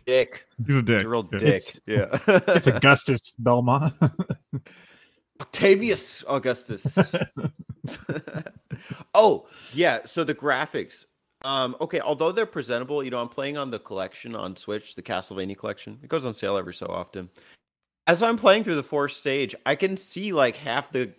[0.06, 0.46] Dick.
[0.66, 0.82] He's a dick.
[0.82, 1.06] He's dick.
[1.06, 1.42] a real dick.
[1.42, 2.18] It's- yeah.
[2.28, 3.94] It's Augustus Belmont.
[5.42, 6.98] Octavius Augustus.
[9.14, 10.00] oh, yeah.
[10.06, 11.06] So the graphics.
[11.44, 15.04] Um, okay, although they're presentable, you know, I'm playing on the collection on Switch, the
[15.04, 16.00] Castlevania collection.
[16.02, 17.30] It goes on sale every so often.
[18.08, 21.12] As I'm playing through the fourth stage, I can see like half the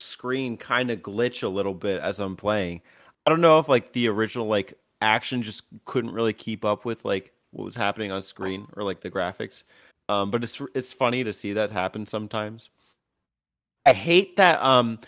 [0.00, 2.82] screen kind of glitch a little bit as I'm playing.
[3.24, 7.04] I don't know if like the original like action just couldn't really keep up with
[7.04, 9.64] like what was happening on screen or like the graphics.
[10.08, 12.68] Um, but it's it's funny to see that happen sometimes.
[13.86, 14.62] I hate that.
[14.62, 14.98] Um,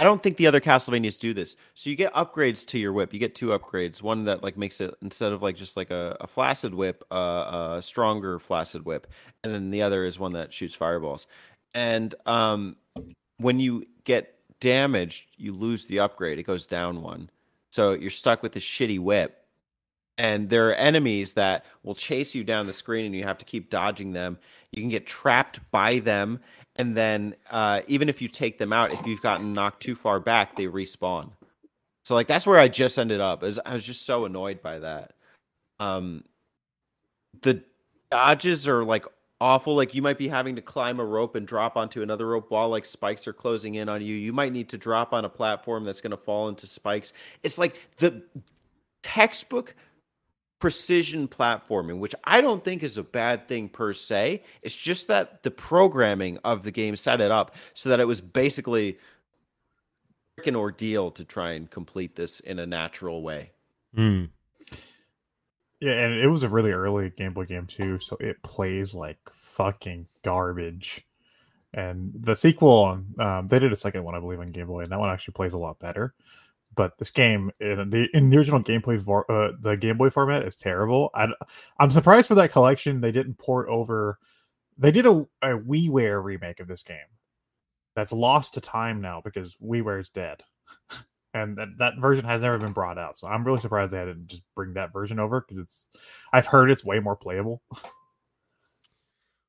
[0.00, 1.56] I don't think the other Castlevanias do this.
[1.74, 3.12] So you get upgrades to your whip.
[3.12, 4.02] You get two upgrades.
[4.02, 7.76] One that like makes it instead of like just like a, a flaccid whip, uh,
[7.76, 9.06] a stronger flaccid whip,
[9.42, 11.26] and then the other is one that shoots fireballs.
[11.74, 12.76] And um,
[13.38, 16.38] when you get damaged, you lose the upgrade.
[16.38, 17.30] It goes down one.
[17.70, 19.43] So you're stuck with this shitty whip.
[20.16, 23.44] And there are enemies that will chase you down the screen and you have to
[23.44, 24.38] keep dodging them.
[24.70, 26.40] You can get trapped by them
[26.76, 30.18] and then uh, even if you take them out, if you've gotten knocked too far
[30.18, 31.30] back, they respawn.
[32.02, 33.42] So like that's where I just ended up.
[33.42, 35.12] Is I was just so annoyed by that.
[35.78, 36.24] Um,
[37.42, 37.62] the
[38.10, 39.06] dodges are like
[39.40, 39.74] awful.
[39.74, 42.68] Like you might be having to climb a rope and drop onto another rope while
[42.68, 44.14] like spikes are closing in on you.
[44.14, 47.12] You might need to drop on a platform that's going to fall into spikes.
[47.42, 48.22] It's like the
[49.02, 49.74] textbook
[50.64, 54.42] precision platforming, which I don't think is a bad thing per se.
[54.62, 58.22] It's just that the programming of the game set it up so that it was
[58.22, 58.98] basically
[60.46, 63.52] an ordeal to try and complete this in a natural way.
[63.94, 64.24] Hmm.
[65.80, 69.18] Yeah, and it was a really early Game Boy game too, so it plays like
[69.30, 71.06] fucking garbage.
[71.74, 74.92] And the sequel, um, they did a second one, I believe, on Game Boy, and
[74.92, 76.14] that one actually plays a lot better.
[76.74, 80.46] But this game, in the in the original gameplay, for, uh, the Game Boy format
[80.46, 81.10] is terrible.
[81.14, 81.28] I,
[81.78, 84.18] I'm surprised for that collection they didn't port over.
[84.78, 86.98] They did a, a WiiWare remake of this game
[87.94, 90.42] that's lost to time now because WiiWare is dead.
[91.34, 93.18] and that, that version has never been brought out.
[93.18, 95.88] So I'm really surprised they hadn't just bring that version over because it's
[96.32, 97.62] I've heard it's way more playable.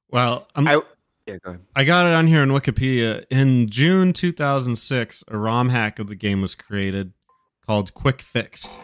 [0.10, 0.82] Well, I'm, I
[1.26, 1.62] yeah, go ahead.
[1.76, 3.26] I got it on here on Wikipedia.
[3.30, 7.14] In June 2006, a ROM hack of the game was created
[7.66, 8.80] called Quick Fix.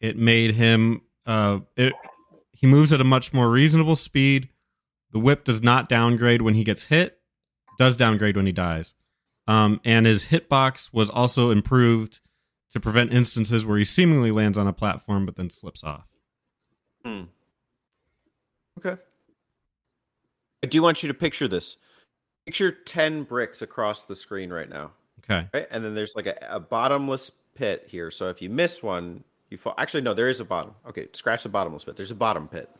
[0.00, 1.92] It made him uh it
[2.52, 4.48] he moves at a much more reasonable speed.
[5.12, 7.20] The whip does not downgrade when he gets hit,
[7.78, 8.94] does downgrade when he dies.
[9.46, 12.20] Um, and his hitbox was also improved
[12.70, 16.06] to prevent instances where he seemingly lands on a platform but then slips off.
[17.04, 17.22] Hmm.
[18.78, 19.00] Okay.
[20.62, 21.76] I do want you to picture this.
[22.46, 24.92] Picture 10 bricks across the screen right now.
[25.20, 25.46] Okay.
[25.52, 25.66] Right?
[25.70, 28.10] And then there's like a, a bottomless pit here.
[28.10, 29.74] So if you miss one, you fall.
[29.78, 30.74] Actually, no, there is a bottom.
[30.88, 31.96] Okay, scratch the bottomless pit.
[31.96, 32.70] There's a bottom pit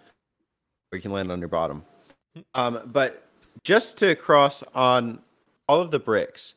[0.88, 1.84] where you can land on your bottom.
[2.54, 3.26] Um, but
[3.64, 5.20] just to cross on
[5.68, 6.54] all of the bricks,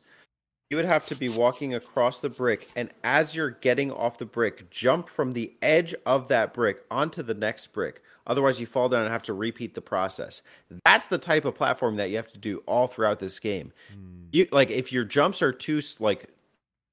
[0.70, 4.24] you would have to be walking across the brick, and as you're getting off the
[4.24, 8.02] brick, jump from the edge of that brick onto the next brick.
[8.26, 10.42] Otherwise, you fall down and have to repeat the process.
[10.84, 13.72] That's the type of platform that you have to do all throughout this game.
[13.92, 14.24] Hmm.
[14.32, 16.30] You like if your jumps are too like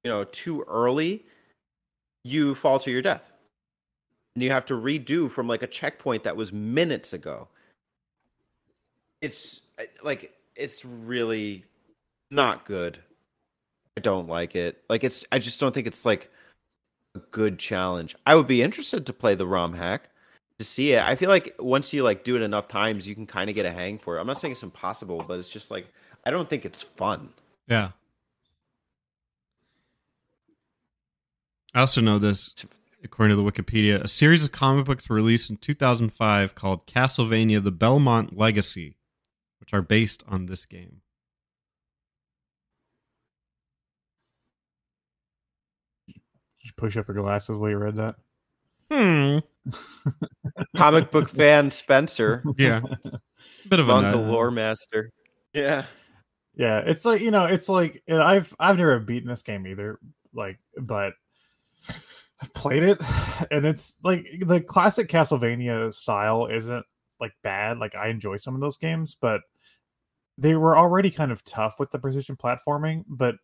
[0.04, 1.24] you know too early,
[2.24, 3.32] you fall to your death,
[4.34, 7.48] and you have to redo from like a checkpoint that was minutes ago.
[9.22, 9.62] It's
[10.02, 11.64] like it's really
[12.30, 12.98] not good.
[13.96, 14.82] I don't like it.
[14.90, 16.30] Like it's I just don't think it's like
[17.14, 18.16] a good challenge.
[18.26, 20.10] I would be interested to play the ROM hack
[20.62, 21.02] to see it.
[21.02, 23.66] I feel like once you like do it enough times, you can kind of get
[23.66, 24.20] a hang for it.
[24.20, 25.86] I'm not saying it's impossible, but it's just like
[26.24, 27.30] I don't think it's fun.
[27.66, 27.90] Yeah.
[31.74, 32.54] I also know this,
[33.02, 37.62] according to the Wikipedia, a series of comic books were released in 2005 called Castlevania:
[37.62, 38.96] The Belmont Legacy,
[39.58, 41.00] which are based on this game.
[46.06, 46.16] Did
[46.62, 48.16] you push up your glasses while you read that?
[48.92, 49.38] Hmm.
[50.76, 52.80] Comic book fan Spencer, Yeah.
[53.68, 54.22] Bit of a Uncle.
[54.22, 55.10] Lore Master.
[55.54, 55.84] Yeah.
[56.54, 59.98] Yeah, it's like you know, it's like and I've I've never beaten this game either.
[60.34, 61.14] Like, but
[62.42, 63.00] I've played it,
[63.50, 66.84] and it's like the classic Castlevania style isn't
[67.20, 67.78] like bad.
[67.78, 69.40] Like I enjoy some of those games, but
[70.36, 73.04] they were already kind of tough with the precision platforming.
[73.08, 73.36] But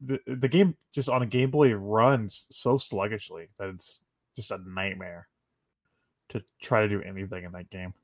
[0.00, 4.02] the the game just on a Game Boy runs so sluggishly that it's
[4.36, 5.26] just a nightmare
[6.28, 7.94] to try to do anything in that game.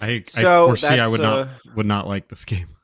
[0.00, 2.66] I, So I foresee I that's, would not uh, would not like this game.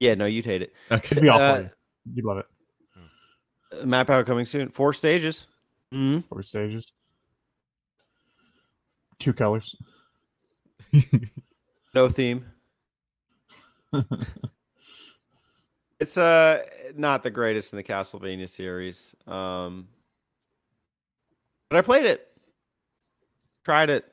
[0.00, 0.72] Yeah, no, you'd hate it.
[0.92, 1.08] Okay.
[1.10, 1.70] It'd be all Uh, you.
[2.14, 2.46] You'd love it.
[3.82, 4.68] Uh, Map out coming soon.
[4.68, 5.48] Four stages.
[5.90, 6.92] hmm Four stages,
[9.18, 9.74] two colors.
[11.96, 12.44] No theme.
[16.00, 16.62] It's uh
[16.96, 19.14] not the greatest in the Castlevania series.
[19.26, 19.88] Um
[21.68, 22.26] but I played it.
[23.64, 24.04] Tried it.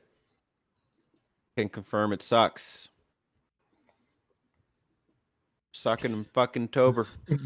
[1.56, 2.88] Can confirm it sucks.
[5.72, 7.06] Sucking and fucking Tober.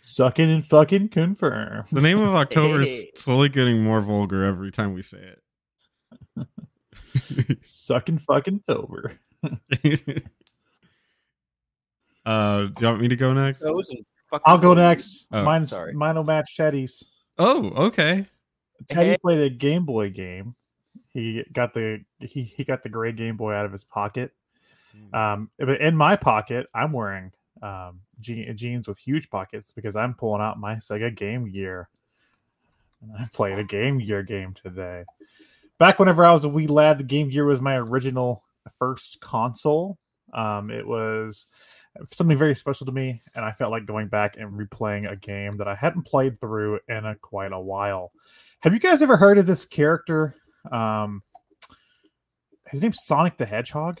[0.00, 1.84] Sucking and fucking confirm.
[1.92, 5.34] the name of October is slowly getting more vulgar every time we say
[6.36, 6.48] it.
[7.62, 9.18] Sucking fucking over.
[12.28, 12.32] It.
[12.32, 13.60] uh, do you want me to go next?
[13.60, 15.26] Those and fucking I'll go next.
[15.32, 15.92] Oh, Mine's sorry.
[15.94, 17.02] mine'll match Teddy's.
[17.38, 18.26] Oh, okay.
[18.88, 19.16] Teddy Hey.
[19.18, 20.54] played a Game Boy game.
[21.12, 24.32] He got the he, he got the gray Game Boy out of his pocket.
[25.12, 30.14] Um, but in my pocket, I'm wearing um je- jeans with huge pockets because I'm
[30.14, 31.88] pulling out my Sega Game Gear.
[33.02, 35.04] and I played a Game Gear game today.
[35.78, 38.42] Back whenever I was a wee lad, the Game Gear was my original
[38.78, 39.98] first console.
[40.32, 41.46] Um, it was
[42.06, 45.56] something very special to me, and I felt like going back and replaying a game
[45.58, 48.12] that I hadn't played through in a, quite a while.
[48.60, 50.34] Have you guys ever heard of this character?
[50.70, 51.22] Um,
[52.66, 54.00] his name's Sonic the Hedgehog.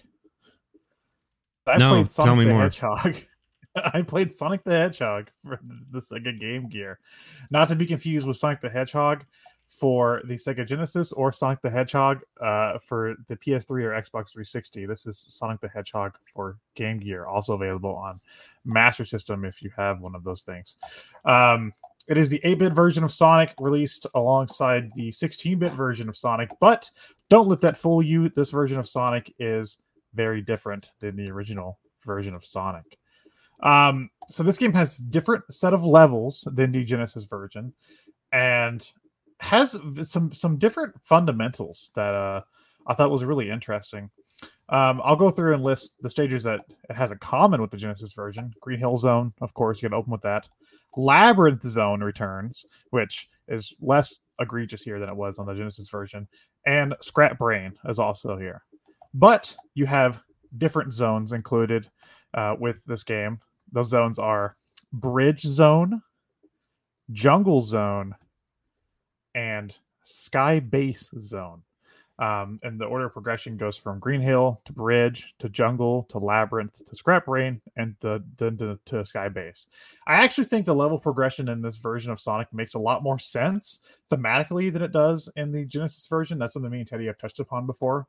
[1.66, 2.62] I No, played Sonic tell me the more.
[2.62, 3.16] Hedgehog.
[3.76, 5.60] I played Sonic the Hedgehog for
[5.90, 6.98] the Sega Game Gear,
[7.50, 9.24] not to be confused with Sonic the Hedgehog
[9.68, 14.86] for the Sega Genesis or Sonic the Hedgehog uh, for the PS3 or Xbox 360.
[14.86, 18.20] This is Sonic the Hedgehog for Game Gear, also available on
[18.64, 20.76] Master System if you have one of those things.
[21.24, 21.72] Um,
[22.08, 26.16] it is the 8 bit version of Sonic released alongside the 16 bit version of
[26.16, 26.90] Sonic, but
[27.28, 28.30] don't let that fool you.
[28.30, 29.82] This version of Sonic is
[30.14, 32.98] very different than the original version of Sonic.
[33.62, 37.74] Um, so this game has different set of levels than the Genesis version,
[38.32, 38.90] and
[39.40, 42.42] has some some different fundamentals that uh,
[42.86, 44.10] I thought was really interesting.
[44.70, 46.60] Um, I'll go through and list the stages that
[46.90, 48.52] it has in common with the Genesis version.
[48.60, 50.48] Green Hill Zone, of course, you got to open with that.
[50.96, 56.28] Labyrinth Zone returns, which is less egregious here than it was on the Genesis version,
[56.66, 58.62] and Scrap Brain is also here.
[59.14, 60.20] But you have
[60.56, 61.88] different zones included
[62.34, 63.38] uh, with this game.
[63.72, 64.54] Those zones are
[64.92, 66.02] Bridge Zone,
[67.12, 68.14] Jungle Zone,
[69.38, 71.62] and Sky Base Zone.
[72.18, 76.18] Um, and the order of progression goes from Green Hill to Bridge to Jungle to
[76.18, 79.68] Labyrinth to Scrap Brain and then to, to Sky Base.
[80.08, 83.20] I actually think the level progression in this version of Sonic makes a lot more
[83.20, 83.78] sense
[84.10, 86.38] thematically than it does in the Genesis version.
[86.38, 88.08] That's something me and Teddy have touched upon before.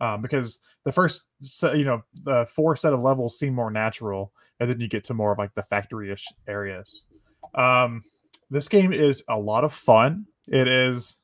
[0.00, 1.24] Um, because the first,
[1.62, 5.14] you know, the four set of levels seem more natural, and then you get to
[5.14, 7.06] more of like the factory-ish areas.
[7.54, 8.02] Um,
[8.50, 10.26] this game is a lot of fun.
[10.48, 11.22] It is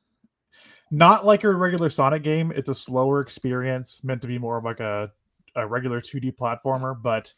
[0.91, 2.51] not like a regular Sonic game.
[2.55, 5.11] It's a slower experience, meant to be more of like a,
[5.55, 6.99] a regular 2D platformer.
[7.01, 7.33] But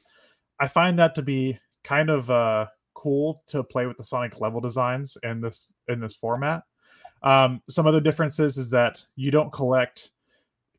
[0.59, 4.59] I find that to be kind of uh, cool to play with the Sonic level
[4.59, 6.63] designs in this in this format.
[7.23, 10.11] Um, some other differences is that you don't collect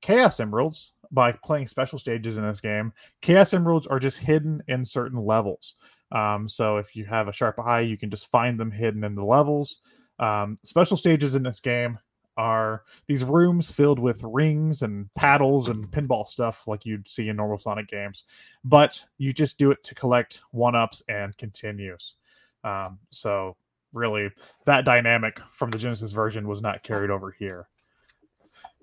[0.01, 2.93] Chaos Emeralds by playing special stages in this game.
[3.21, 5.77] Chaos Emeralds are just hidden in certain levels.
[6.13, 9.15] Um, so if you have a sharp eye, you can just find them hidden in
[9.15, 9.81] the levels.
[10.19, 11.99] Um, special stages in this game
[12.37, 17.37] are these rooms filled with rings and paddles and pinball stuff like you'd see in
[17.37, 18.25] normal Sonic games,
[18.65, 22.17] but you just do it to collect one ups and continues.
[22.63, 23.57] Um, so
[23.93, 24.31] really,
[24.67, 27.69] that dynamic from the Genesis version was not carried over here.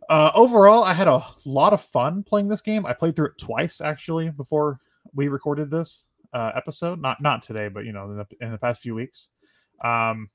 [0.10, 2.86] Uh, overall, I had a lot of fun playing this game.
[2.86, 4.80] I played through it twice actually before
[5.14, 7.00] we recorded this uh, episode.
[7.00, 9.30] Not not today, but you know, in the, in the past few weeks.
[9.84, 10.30] Um,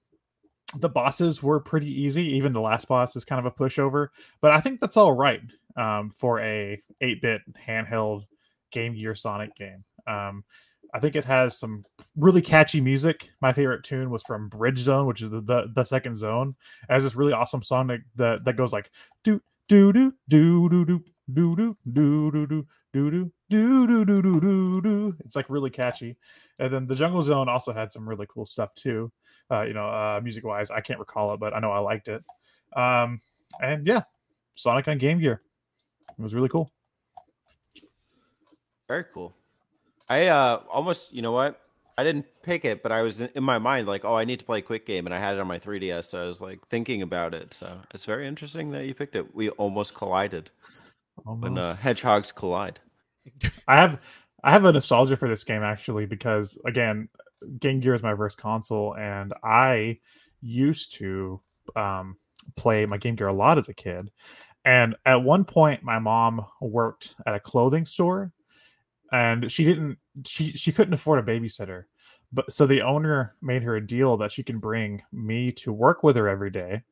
[0.76, 2.24] the bosses were pretty easy.
[2.36, 4.08] Even the last boss is kind of a pushover,
[4.40, 5.40] but I think that's all right
[5.76, 8.24] um, for a 8-bit handheld
[8.70, 9.84] Game Gear Sonic game.
[10.06, 10.44] Um,
[10.94, 11.84] I think it has some
[12.16, 13.30] really catchy music.
[13.40, 16.54] My favorite tune was from Bridge Zone, which is the the, the second zone.
[16.88, 18.90] It has this really awesome song that that, that goes like
[19.22, 24.04] do do do do do do do do do do do do do do do
[24.04, 25.16] do do do do.
[25.24, 26.16] It's like really catchy.
[26.58, 29.12] And then the Jungle Zone also had some really cool stuff too.
[29.50, 32.08] Uh, you know, uh, music wise, I can't recall it, but I know I liked
[32.08, 32.22] it.
[32.76, 33.20] Um,
[33.62, 34.02] and yeah,
[34.54, 35.42] Sonic on Game Gear.
[36.10, 36.70] It was really cool.
[38.88, 39.34] Very cool.
[40.08, 41.60] I uh almost, you know what?
[41.98, 44.38] I didn't pick it, but I was in, in my mind like, oh, I need
[44.38, 46.40] to play a quick game, and I had it on my 3DS, so I was
[46.40, 47.52] like thinking about it.
[47.54, 49.34] So it's very interesting that you picked it.
[49.34, 50.50] We almost collided
[51.24, 52.78] when uh, hedgehogs collide.
[53.68, 54.00] I have
[54.44, 57.08] I have a nostalgia for this game actually because again,
[57.58, 59.98] Game Gear is my first console, and I
[60.40, 61.40] used to
[61.76, 62.16] um,
[62.56, 64.10] play my Game Gear a lot as a kid.
[64.64, 68.32] And at one point, my mom worked at a clothing store,
[69.12, 71.84] and she didn't she she couldn't afford a babysitter,
[72.32, 76.02] but so the owner made her a deal that she can bring me to work
[76.02, 76.82] with her every day.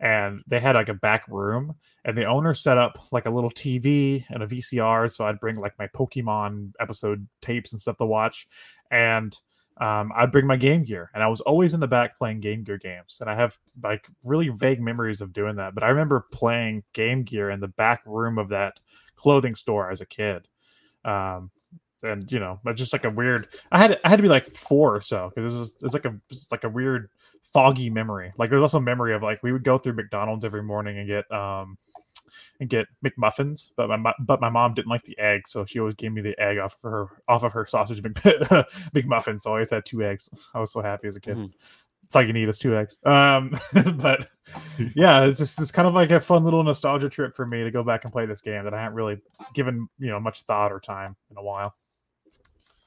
[0.00, 3.50] And they had like a back room, and the owner set up like a little
[3.50, 5.10] TV and a VCR.
[5.10, 8.46] So I'd bring like my Pokemon episode tapes and stuff to watch,
[8.90, 9.34] and
[9.78, 12.62] um, I'd bring my Game Gear, and I was always in the back playing Game
[12.62, 13.18] Gear games.
[13.20, 17.24] And I have like really vague memories of doing that, but I remember playing Game
[17.24, 18.78] Gear in the back room of that
[19.16, 20.46] clothing store as a kid.
[21.04, 21.50] Um,
[22.02, 23.48] and you know, but just like a weird.
[23.72, 26.04] I had I had to be like four or so because this is it's like
[26.04, 27.08] a it's like a weird
[27.52, 28.32] foggy memory.
[28.36, 31.08] Like there's also a memory of like we would go through McDonald's every morning and
[31.08, 31.78] get um
[32.60, 35.94] and get McMuffins, but my but my mom didn't like the egg, so she always
[35.94, 38.14] gave me the egg off of her off of her sausage Mc,
[38.94, 39.40] McMuffin.
[39.40, 40.28] So I always had two eggs.
[40.54, 41.36] I was so happy as a kid.
[41.36, 41.52] Mhm.
[42.04, 42.96] it's like you need us two eggs.
[43.04, 43.52] Um,
[43.96, 44.28] but
[44.94, 47.70] yeah, it's just it's kind of like a fun little nostalgia trip for me to
[47.70, 49.20] go back and play this game that I haven't really
[49.54, 51.74] given you know much thought or time in a while.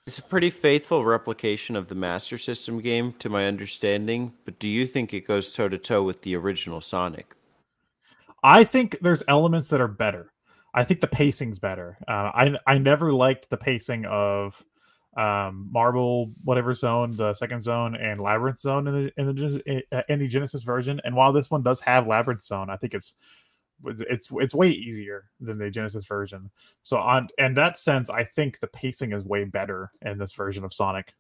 [0.06, 4.32] It's a pretty faithful replication of the Master System game, to my understanding.
[4.46, 7.36] But do you think it goes toe to toe with the original Sonic?
[8.44, 10.32] I think there's elements that are better.
[10.74, 11.98] I think the pacing's better.
[12.08, 14.64] Uh, I I never liked the pacing of
[15.18, 20.02] um, Marble whatever zone, the second zone, and Labyrinth zone in the in the uh,
[20.10, 21.02] in the Genesis version.
[21.04, 23.16] And while this one does have Labyrinth zone, I think it's
[23.84, 26.52] it's it's way easier than the Genesis version.
[26.84, 30.64] So on in that sense, I think the pacing is way better in this version
[30.64, 31.14] of Sonic.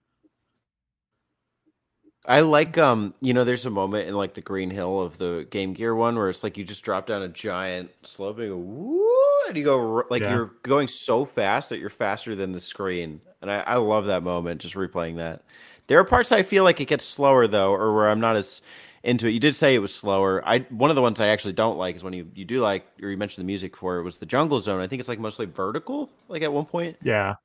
[2.27, 5.47] I like um you know there's a moment in like the Green Hill of the
[5.49, 8.51] Game Gear one where it's like you just drop down a giant slope and you
[8.53, 10.31] go woo and you go like Yeah.
[10.33, 14.23] you're going so fast that you're faster than the screen and I, I love that
[14.23, 15.43] moment just replaying that.
[15.87, 18.61] There are parts I feel like it gets slower though or where I'm not as
[19.03, 19.31] into it.
[19.31, 20.43] You did say it was slower.
[20.45, 22.85] I one of the ones I actually don't like is when you you do like
[23.01, 24.81] or you mentioned the music for it was the Jungle Zone.
[24.81, 26.97] I think it's like mostly vertical like at one point.
[27.01, 27.35] Yeah.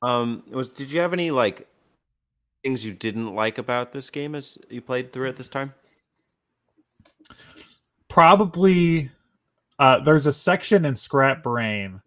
[0.00, 1.68] Um was did you have any like
[2.62, 5.74] things you didn't like about this game as you played through it this time?
[8.08, 9.10] probably
[9.78, 12.00] uh, there's a section in Scrap Brain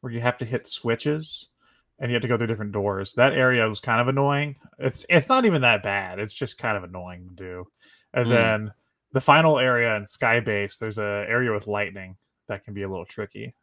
[0.00, 1.48] where you have to hit switches
[2.00, 3.14] and you have to go through different doors.
[3.14, 4.56] That area was kind of annoying.
[4.78, 6.18] It's it's not even that bad.
[6.18, 7.66] It's just kind of annoying to do.
[8.12, 8.30] And Mm.
[8.30, 8.72] then
[9.12, 12.16] the final area in Skybase, there's a area with lightning
[12.48, 13.54] that can be a little tricky.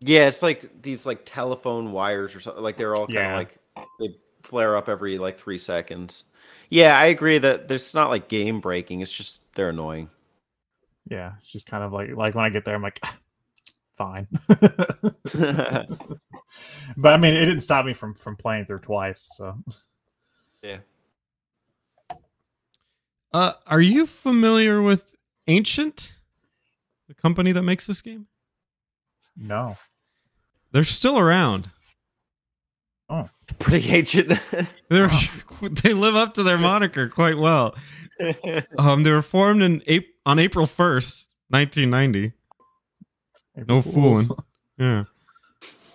[0.00, 2.62] Yeah, it's like these like telephone wires or something.
[2.62, 3.36] Like they're all kind of Yeah.
[3.36, 3.58] like
[4.00, 6.24] they flare up every like three seconds.
[6.68, 9.00] Yeah, I agree that there's not like game breaking.
[9.00, 10.10] It's just they're annoying.
[11.08, 13.00] Yeah, it's just kind of like like when I get there, I'm like,
[13.96, 14.26] fine.
[14.48, 15.16] but
[17.12, 19.28] I mean, it didn't stop me from from playing through twice.
[19.36, 19.56] So
[20.62, 20.78] yeah.
[23.32, 25.16] Uh, are you familiar with
[25.46, 26.18] Ancient,
[27.08, 28.26] the company that makes this game?
[29.36, 29.76] no,
[30.72, 31.70] They're still around.
[33.58, 34.38] Pretty ancient.
[34.88, 35.10] They're,
[35.60, 37.74] they live up to their moniker quite well.
[38.78, 39.82] Um, they were formed in
[40.24, 42.34] on April first, nineteen ninety.
[43.56, 44.28] No fooling.
[44.78, 45.04] Yeah.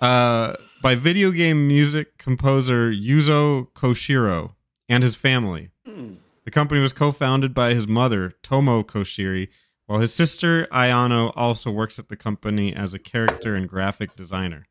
[0.01, 4.55] Uh, by video game music composer Yuzo Koshiro
[4.89, 5.69] and his family.
[5.85, 6.13] Hmm.
[6.43, 9.47] The company was co-founded by his mother, Tomo Koshiro,
[9.85, 14.65] while his sister Ayano also works at the company as a character and graphic designer.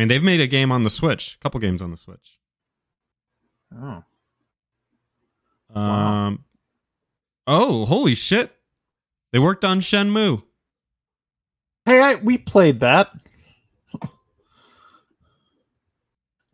[0.00, 2.38] I mean, they've made a game on the Switch, a couple games on the Switch.
[3.76, 4.02] Oh,
[5.74, 6.38] Um, Wow.
[7.46, 8.50] oh, holy shit!
[9.30, 10.42] They worked on Shenmue.
[11.84, 13.10] hey, I, we played that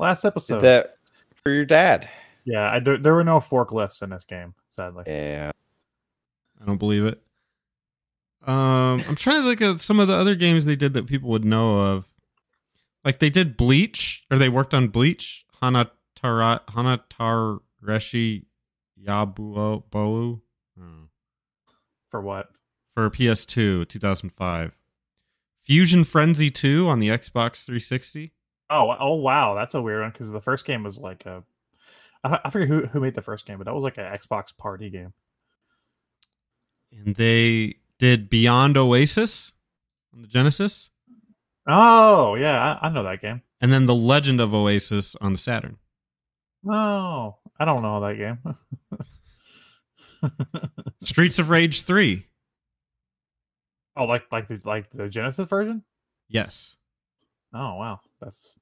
[0.00, 0.56] last episode.
[0.56, 0.96] Did that
[1.42, 2.08] for your dad.
[2.44, 5.04] Yeah, I, there, there were no forklifts in this game, sadly.
[5.06, 5.52] Yeah.
[6.60, 7.22] I don't believe it.
[8.44, 11.28] Um, I'm trying to look at some of the other games they did that people
[11.30, 12.06] would know of.
[13.06, 15.46] Like they did Bleach, or they worked on Bleach.
[15.62, 18.44] Hanatara Hanatareshi
[19.02, 20.42] Yabuo Bou.
[22.10, 22.50] For what?
[22.96, 24.74] for PS2, 2005.
[25.58, 28.32] Fusion Frenzy 2 on the Xbox 360.
[28.70, 31.44] Oh, oh wow, that's a weird one because the first game was like a.
[32.24, 34.56] I, I forget who who made the first game, but that was like an Xbox
[34.56, 35.12] party game.
[36.90, 39.52] And they did Beyond Oasis
[40.14, 40.90] on the Genesis.
[41.66, 43.42] Oh yeah, I, I know that game.
[43.60, 45.78] And then The Legend of Oasis on the Saturn.
[46.68, 48.38] Oh, I don't know that game.
[51.02, 52.26] Streets of Rage 3.
[53.96, 55.84] oh, like like the like the Genesis version.
[56.28, 56.76] Yes.
[57.54, 58.52] Oh wow, that's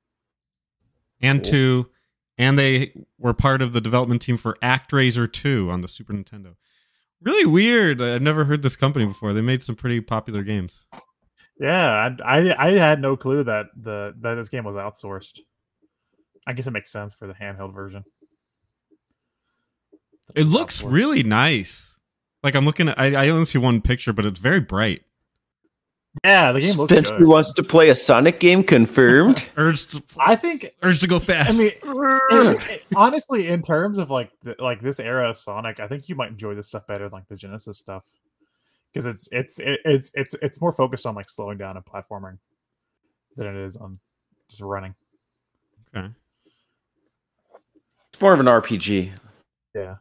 [1.23, 1.51] and Cool.
[1.51, 1.91] 2.
[2.37, 6.57] And they were part of the development team for ActRaiser 2 on the Super Nintendo.
[7.23, 8.03] Really weird.
[8.03, 9.33] I've never heard this company before.
[9.33, 10.87] They made some pretty popular games.
[11.61, 12.11] Yeah.
[12.25, 15.41] I, I I had no clue that the that this game was outsourced.
[16.47, 18.05] I guess it makes sense for the handheld version.
[20.29, 20.93] That It looks outsourced.
[20.93, 21.99] really nice.
[22.43, 25.03] Like I'm looking at I, I only see one picture, but it's very bright.
[26.25, 26.53] yeah.
[26.53, 27.27] The game looks Spencer good.
[27.27, 29.49] wants to play a Sonic game confirmed.
[29.57, 31.59] Urge to I think urge to go fast.
[31.59, 31.85] I fast.
[31.85, 36.09] mean, in- honestly, in terms of like the, like this era of Sonic, I think
[36.09, 38.05] you might enjoy this stuff better than like the Genesis stuff
[38.95, 42.39] because it's it's it's it's it's more focused on like slowing down and platforming
[43.37, 43.99] than it is on
[44.49, 44.95] just running.
[45.95, 46.09] okay.
[48.13, 49.11] It's more of an RPG.
[49.75, 49.97] Yeah.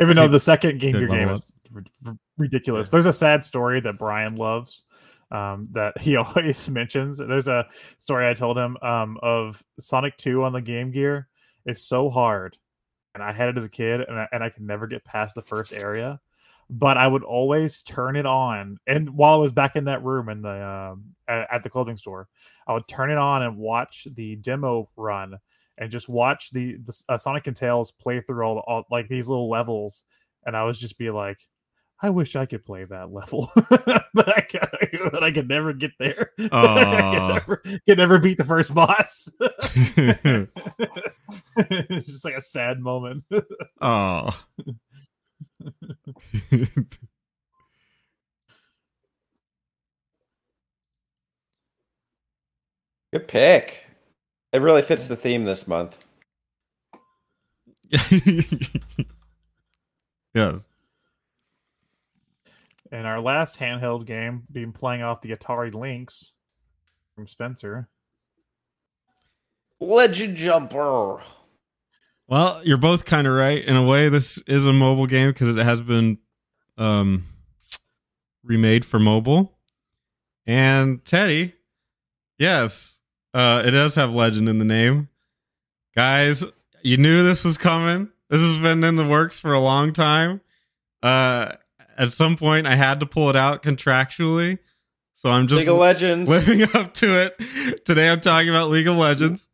[0.00, 2.88] Even though the second Game good Gear game level is r- r- ridiculous.
[2.88, 4.84] There's a sad story that Brian loves
[5.30, 7.18] um, that he always mentions.
[7.18, 7.66] There's a
[7.98, 11.28] story I told him um, of Sonic 2 on the Game Gear
[11.66, 12.56] It's so hard
[13.18, 15.34] and I had it as a kid, and I, and I could never get past
[15.34, 16.20] the first area.
[16.70, 20.28] But I would always turn it on, and while I was back in that room
[20.28, 22.28] in the um, at, the clothing store,
[22.66, 25.38] I would turn it on and watch the demo run,
[25.78, 29.28] and just watch the, the uh, Sonic and Tails play through all, all like these
[29.28, 30.04] little levels,
[30.44, 31.38] and I was just be like,
[32.00, 34.60] I wish I could play that level, but I could,
[35.12, 36.32] but I could never get there.
[36.38, 37.56] I could, never,
[37.86, 39.28] could never beat the first boss.
[41.56, 43.24] it's just like a sad moment.
[43.80, 44.30] oh.
[53.12, 53.84] Good pick.
[54.52, 55.96] It really fits the theme this month.
[60.34, 60.68] yes.
[62.92, 66.32] and our last handheld game, being playing off the Atari Lynx
[67.14, 67.88] from Spencer.
[69.80, 71.22] Legend Jumper.
[72.28, 73.64] Well, you're both kind of right.
[73.64, 76.18] In a way, this is a mobile game because it has been
[76.76, 77.24] um,
[78.44, 79.56] remade for mobile.
[80.46, 81.54] And Teddy,
[82.38, 83.00] yes,
[83.32, 85.08] uh, it does have legend in the name.
[85.94, 86.44] Guys,
[86.82, 88.10] you knew this was coming.
[88.28, 90.42] This has been in the works for a long time.
[91.02, 91.52] Uh,
[91.96, 94.58] at some point, I had to pull it out contractually.
[95.14, 96.30] So I'm just League of Legends.
[96.30, 97.84] living up to it.
[97.84, 99.48] Today I'm talking about League of Legends.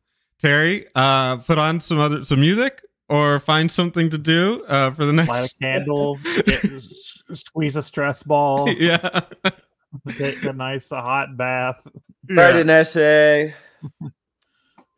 [0.45, 5.07] Terry, uh, put on some other some music or find something to do uh, for
[5.07, 5.31] the next.
[5.31, 6.61] Light a candle, get,
[7.33, 9.21] squeeze a stress ball, yeah,
[10.19, 11.87] take a nice uh, hot bath.
[12.29, 13.55] Write an essay.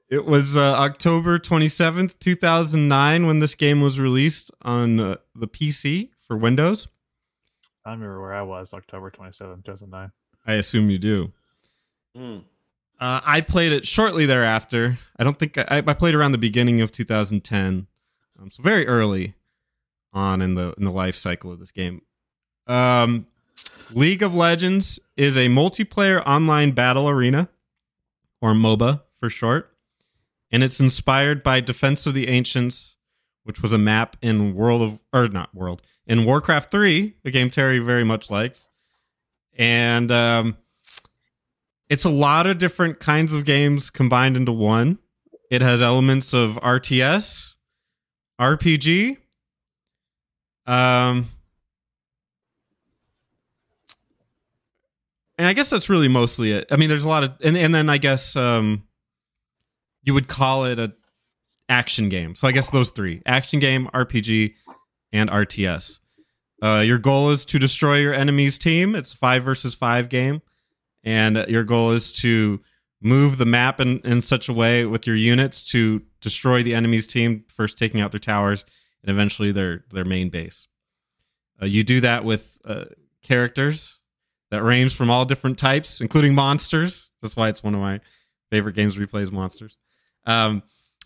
[0.09, 4.99] It was uh, October twenty seventh, two thousand nine, when this game was released on
[4.99, 6.89] uh, the PC for Windows.
[7.85, 10.11] I remember where I was October 27, 2009.
[10.45, 11.33] I assume you do.
[12.17, 12.39] Hmm.
[12.99, 14.99] Uh, I played it shortly thereafter.
[15.19, 17.87] I don't think I, I played around the beginning of 2010,
[18.41, 19.35] um, so very early
[20.13, 22.03] on in the in the life cycle of this game.
[22.67, 23.27] Um,
[23.91, 27.49] League of Legends is a multiplayer online battle arena,
[28.41, 29.77] or MOBA for short,
[30.51, 32.97] and it's inspired by Defense of the Ancients,
[33.45, 37.51] which was a map in World of or not World in Warcraft 3, a game
[37.51, 38.71] Terry very much likes,
[39.59, 40.57] and um,
[41.89, 44.99] it's a lot of different kinds of games combined into one.
[45.51, 47.55] It has elements of RTS,
[48.41, 49.19] RPG,
[50.67, 51.27] um,
[55.39, 56.67] and I guess that's really mostly it.
[56.73, 58.83] I mean, there's a lot of, and, and then I guess um,
[60.03, 60.93] you would call it a
[61.69, 62.35] action game.
[62.35, 64.55] So I guess those three: action game, RPG,
[65.13, 66.01] and RTS.
[66.61, 68.97] Uh, your goal is to destroy your enemy's team.
[68.97, 70.43] It's five versus five game
[71.07, 72.61] and your goal is to
[73.01, 77.07] move the map in, in such a way with your units to destroy the enemy's
[77.07, 78.65] team first taking out their towers
[79.03, 80.67] and eventually their their main base.
[81.63, 82.85] Uh, you do that with uh,
[83.23, 84.01] characters
[84.51, 87.13] that range from all different types including monsters.
[87.23, 88.01] That's why it's one of my
[88.51, 89.79] favorite games where we play as monsters.
[90.25, 90.63] Um,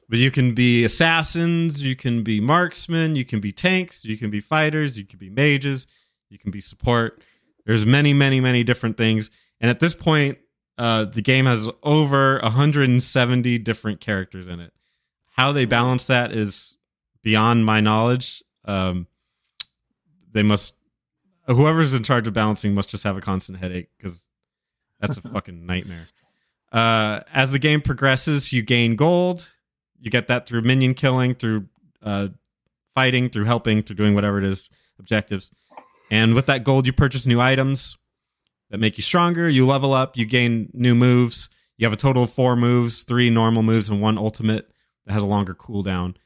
[0.09, 4.31] but you can be assassins you can be marksmen you can be tanks you can
[4.31, 5.87] be fighters you can be mages
[6.31, 7.21] you can be support.
[7.67, 9.31] There's many many many different things
[9.61, 10.39] and at this point,
[10.79, 14.73] uh, the game has over 170 different characters in it.
[15.33, 16.79] How they balance that is
[17.23, 18.43] beyond my knowledge.
[18.65, 19.07] Um,
[20.33, 20.75] they must,
[21.47, 24.25] whoever's in charge of balancing must just have a constant headache because
[25.01, 26.09] that's a fucking nightmare.
[26.73, 29.53] Uh, as the game progresses, you gain gold.
[30.01, 31.67] You get that through minion killing, through
[32.03, 32.29] uh,
[32.95, 35.51] fighting, through helping, through doing whatever it is, objectives.
[36.11, 37.99] And with that gold, you purchase new items
[38.71, 39.49] that make you stronger.
[39.49, 41.49] You level up, you gain new moves.
[41.77, 44.71] You have a total of four moves, three normal moves, and one ultimate
[45.07, 46.17] that has a longer cooldown.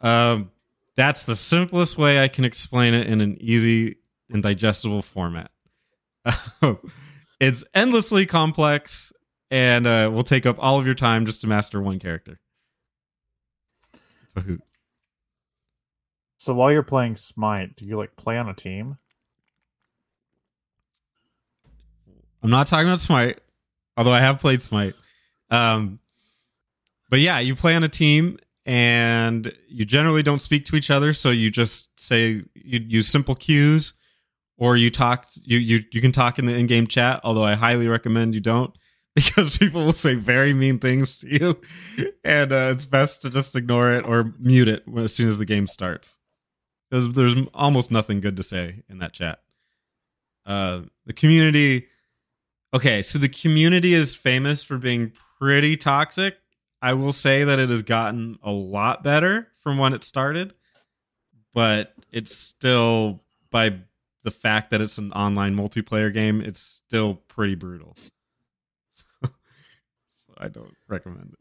[0.00, 0.50] Um,
[0.96, 3.96] that's the simplest way I can explain it in an easy
[4.30, 5.50] and digestible format.
[7.40, 9.12] it's endlessly complex
[9.50, 12.38] and uh, will take up all of your time just to master one character.
[14.36, 14.62] A hoot.
[16.38, 18.98] So while you're playing Smite, do you like play on a team?
[22.44, 23.40] I'm not talking about Smite,
[23.96, 24.94] although I have played Smite.
[25.50, 25.98] Um,
[27.08, 31.14] but yeah, you play on a team and you generally don't speak to each other,
[31.14, 33.94] so you just say you use simple cues
[34.58, 37.88] or you talk you you you can talk in the in-game chat, although I highly
[37.88, 38.76] recommend you don't
[39.16, 41.60] because people will say very mean things to you
[42.24, 45.46] and uh, it's best to just ignore it or mute it as soon as the
[45.46, 46.18] game starts.
[46.90, 49.40] Because there's almost nothing good to say in that chat.
[50.44, 51.86] Uh, the community
[52.74, 56.36] Okay, so the community is famous for being pretty toxic.
[56.82, 60.54] I will say that it has gotten a lot better from when it started,
[61.54, 63.78] but it's still by
[64.24, 67.94] the fact that it's an online multiplayer game, it's still pretty brutal.
[69.22, 69.30] so
[70.36, 71.38] I don't recommend it.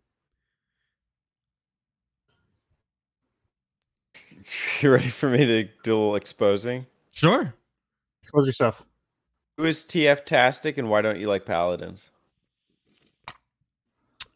[4.82, 6.86] You ready for me to do a little exposing?
[7.12, 7.56] Sure.
[8.22, 8.86] Expose yourself.
[9.58, 12.10] Who is TF Tastic and why don't you like Paladins?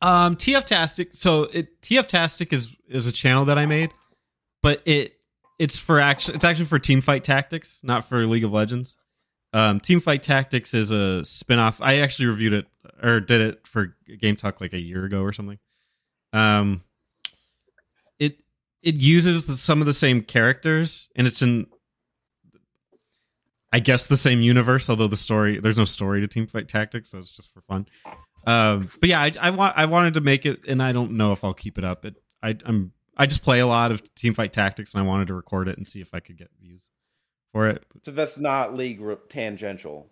[0.02, 1.14] Um, TF Tastic.
[1.14, 3.92] So it TF Tastic is is a channel that I made,
[4.62, 5.16] but it
[5.58, 8.98] it's for actually it's actually for Team Fight Tactics, not for League of Legends.
[9.54, 11.82] Um, Team Fight Tactics is a spin-off.
[11.82, 12.68] I actually reviewed it
[13.02, 15.58] or did it for Game Talk like a year ago or something.
[16.34, 16.84] Um,
[18.20, 18.38] it
[18.84, 21.68] it uses the, some of the same characters, and it's in
[23.78, 27.12] I guess the same universe, although the story there's no story to Team Fight Tactics,
[27.12, 27.88] so it's just for fun.
[28.48, 31.32] Um, but yeah, I, I want I wanted to make it, and I don't know
[31.32, 32.04] if I'll keep it up.
[32.04, 35.28] It I I'm I just play a lot of Team Fight Tactics, and I wanted
[35.28, 36.90] to record it and see if I could get views
[37.54, 37.86] for it.
[38.02, 40.08] So that's not league re- tangential.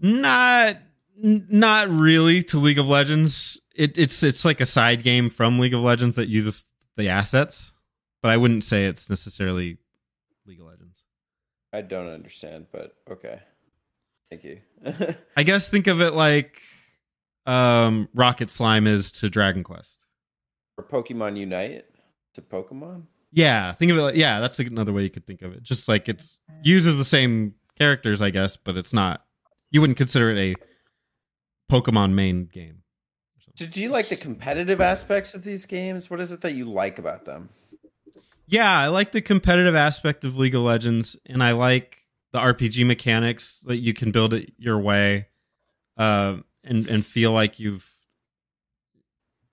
[0.00, 0.78] Not
[1.18, 3.60] not really to League of Legends.
[3.76, 6.64] It, it's it's like a side game from League of Legends that uses
[6.96, 7.74] the assets,
[8.22, 9.76] but I wouldn't say it's necessarily
[10.46, 10.79] League of Legends.
[11.72, 13.40] I don't understand, but okay.
[14.28, 14.60] Thank you.
[15.36, 16.60] I guess think of it like
[17.46, 20.06] um, Rocket Slime is to Dragon Quest.
[20.76, 21.84] or Pokemon Unite
[22.34, 23.04] to Pokemon?
[23.32, 25.62] Yeah, think of it like yeah, that's another way you could think of it.
[25.62, 29.24] Just like it's uses the same characters, I guess, but it's not.
[29.70, 30.54] You wouldn't consider it a
[31.72, 32.82] Pokemon main game.
[33.54, 36.08] Do you like the competitive aspects of these games?
[36.08, 37.50] What is it that you like about them?
[38.50, 42.84] Yeah, I like the competitive aspect of League of Legends, and I like the RPG
[42.84, 45.28] mechanics that you can build it your way,
[45.96, 47.88] uh, and and feel like you've.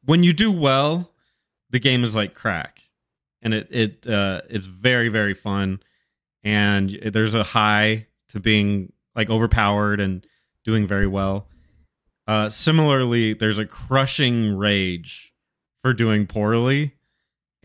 [0.05, 1.11] When you do well,
[1.69, 2.79] the game is like crack,
[3.43, 5.79] and it it uh, is very very fun,
[6.43, 10.25] and there's a high to being like overpowered and
[10.65, 11.47] doing very well.
[12.25, 15.35] Uh, similarly, there's a crushing rage
[15.83, 16.96] for doing poorly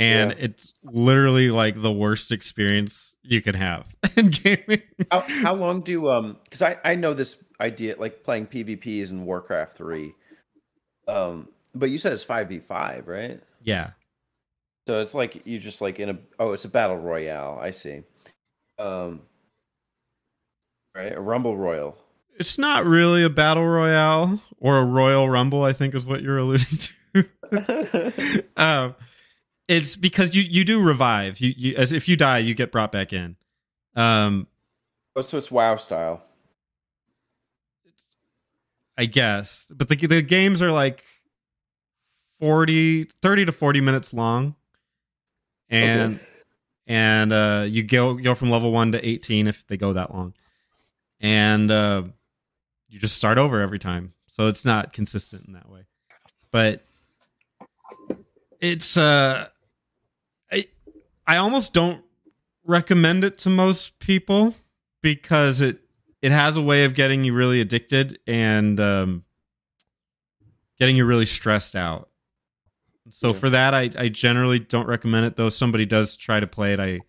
[0.03, 0.45] and Yeah.
[0.47, 4.83] it's literally like the worst experience you can have in gaming.
[5.11, 6.37] How, how long do um?
[6.45, 10.13] Because I I know this idea like playing PvPs in Warcraft three.
[11.09, 13.41] Um, but you said it's five v five, right?
[13.63, 13.91] yeah,
[14.89, 17.59] So it's like you just like in a oh, it's a battle royale.
[17.61, 18.03] I see.
[18.79, 19.21] Um,
[20.97, 21.97] right, a rumble royal.
[22.39, 25.63] it's not really a battle royale or a royal rumble.
[25.65, 28.43] I think is what you're alluding to.
[28.57, 28.95] um,
[29.69, 31.39] it's because you you do revive.
[31.41, 33.37] You you as if you die, you get brought back in.
[33.97, 34.47] Um,
[35.15, 36.23] Oh, so it's WoW style.
[38.97, 39.67] I guess.
[39.75, 41.05] But the the games are like
[42.39, 44.55] 40 30 to 40 minutes long.
[45.71, 46.25] And Okay.
[46.87, 50.35] and uh you go go from level 1 to 18 if they go that long.
[51.21, 52.05] And uh
[52.89, 54.13] you just start over every time.
[54.27, 55.83] So it's not consistent in that way.
[56.51, 56.83] But
[58.63, 59.49] it's uh
[60.51, 60.65] I
[61.27, 62.03] I almost don't
[62.65, 64.55] recommend it to most people
[65.03, 65.81] because it
[66.23, 69.25] it has a way of getting you really addicted and um,
[70.79, 72.09] getting you really stressed out.
[73.11, 73.33] So Yeah.
[73.33, 75.35] for that, I, I generally don't recommend it.
[75.35, 77.01] Though somebody does try to play it, I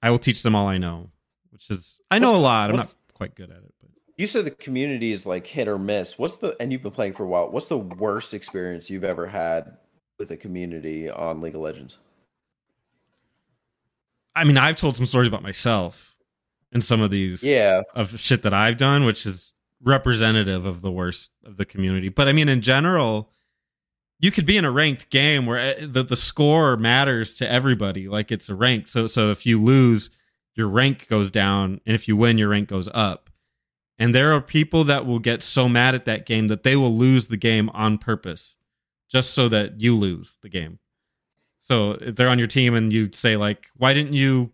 [0.00, 1.10] I will teach them all I know,
[1.50, 2.70] which is I know a lot.
[2.70, 5.76] I'm not quite good at it, but You said the community is like hit or
[5.78, 6.16] miss.
[6.16, 7.50] What's the and you've been playing for a while.
[7.50, 9.76] What's the worst experience you've ever had
[10.20, 11.98] with a community on League of Legends?
[14.36, 16.14] I mean, I've told some stories about myself
[16.70, 20.90] and some of these Yeah, of shit that I've done, which is representative of the
[20.90, 22.10] worst of the community.
[22.10, 23.30] But I mean, in general,
[24.20, 28.06] you could be in a ranked game where eh, the, the score matters to everybody.
[28.06, 28.88] Like it's a rank.
[28.88, 30.10] So so if you lose,
[30.54, 33.30] your rank goes down, and if you win, your rank goes up.
[33.98, 36.94] And there are people that will get so mad at that game that they will
[36.94, 38.56] lose the game on purpose,
[39.10, 40.78] just so that you lose the game.
[41.58, 44.52] So if they're on your team and you say like, "Why didn't you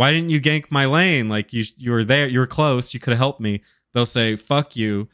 [0.00, 1.28] why didn't you gank my lane?
[1.28, 3.62] Like you you were there, you were close, you could have helped me.
[3.92, 5.08] They'll say fuck you,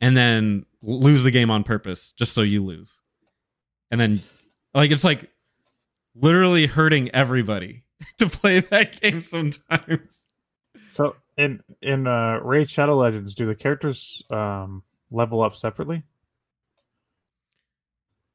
[0.00, 3.00] and then lose the game on purpose just so you lose.
[3.90, 4.22] And then
[4.72, 5.30] like it's like
[6.14, 7.84] literally hurting everybody
[8.18, 10.24] to play that game sometimes.
[10.86, 16.02] So in in uh, Raid Shadow Legends, do the characters um, level up separately?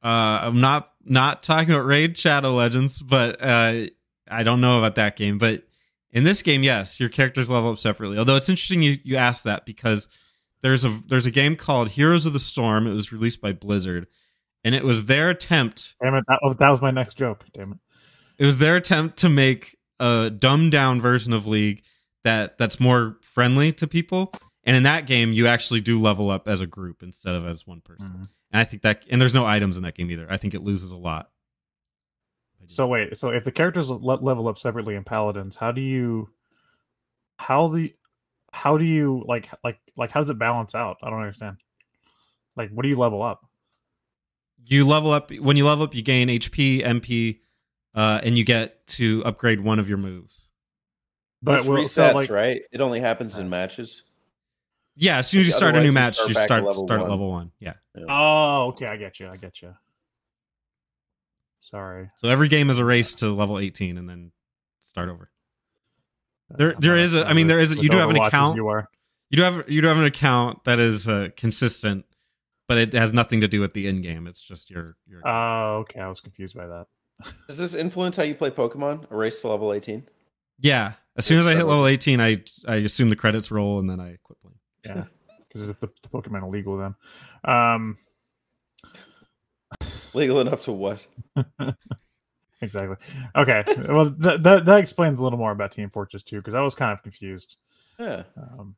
[0.06, 3.86] Uh, I'm not not talking about Raid Shadow Legends, but uh,
[4.30, 5.36] I don't know about that game.
[5.36, 5.64] But
[6.12, 8.16] in this game, yes, your characters level up separately.
[8.16, 10.06] Although it's interesting you you asked that because
[10.62, 12.86] there's a there's a game called Heroes of the Storm.
[12.86, 14.06] It was released by Blizzard,
[14.62, 15.96] and it was their attempt.
[16.00, 16.24] Damn it!
[16.28, 17.44] That was, that was my next joke.
[17.52, 17.78] Damn it!
[18.38, 21.82] It was their attempt to make a dumbed down version of League
[22.22, 24.32] that that's more friendly to people.
[24.66, 27.66] And in that game, you actually do level up as a group instead of as
[27.66, 28.08] one person.
[28.08, 28.28] Mhm.
[28.52, 30.26] And I think that, and there's no items in that game either.
[30.28, 31.30] I think it loses a lot.
[32.66, 36.30] So wait, so if the characters level up separately in Paladins, how do you,
[37.38, 37.94] how the,
[38.52, 40.96] how do you like like like how does it balance out?
[41.02, 41.58] I don't understand.
[42.56, 43.44] Like, what do you level up?
[44.68, 47.38] you level up when you level up, you gain HP, MP,
[47.94, 50.48] uh, and you get to upgrade one of your moves.
[51.42, 52.62] But It's will- resets, so like, right?
[52.72, 54.02] It only happens in matches.
[54.96, 56.64] Yeah, as soon as you start a Otherwise, new you match, start you back start
[56.64, 57.10] level start at one.
[57.10, 57.50] level one.
[57.60, 57.74] Yeah.
[58.08, 59.74] oh, okay, I get you, I get you.
[61.60, 64.30] Sorry, So every game is a race to level 18 and then
[64.82, 65.30] start over.
[66.48, 68.08] There- I'm there not is a- as I mean, there is a- you do have
[68.10, 68.54] an account.
[68.56, 68.88] You are.
[69.30, 72.04] You do have you do have an account that is uh, consistent,
[72.68, 74.28] but it has nothing to do with the end game.
[74.28, 75.26] It's just your your.
[75.26, 76.86] Oh, okay, I was confused by that.
[77.48, 79.10] Does this influence how you play Pokemon?
[79.10, 80.06] A race to level 18?
[80.60, 80.92] yeah.
[81.16, 83.98] As soon as I hit level 18, I I assume the credits roll and then
[83.98, 84.55] I quit playing.
[84.86, 85.04] Yeah,
[85.48, 86.94] because the, the Pokemon illegal then.
[87.44, 87.96] Um,
[90.14, 91.06] Legal enough to what?
[92.62, 92.96] exactly.
[93.36, 96.60] Okay, well that that that explains a little more about Team Fortress 2 because I
[96.60, 97.56] was kind of confused.
[97.98, 98.24] Yeah.
[98.36, 98.76] um,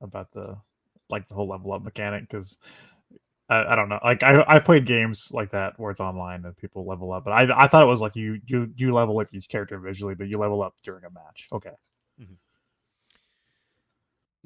[0.00, 0.56] about the
[1.08, 2.58] like the whole level up mechanic because
[3.48, 6.56] I, I don't know like I I played games like that where it's online and
[6.56, 9.28] people level up but I I thought it was like you you you level up
[9.32, 11.70] each character visually but you level up during a match okay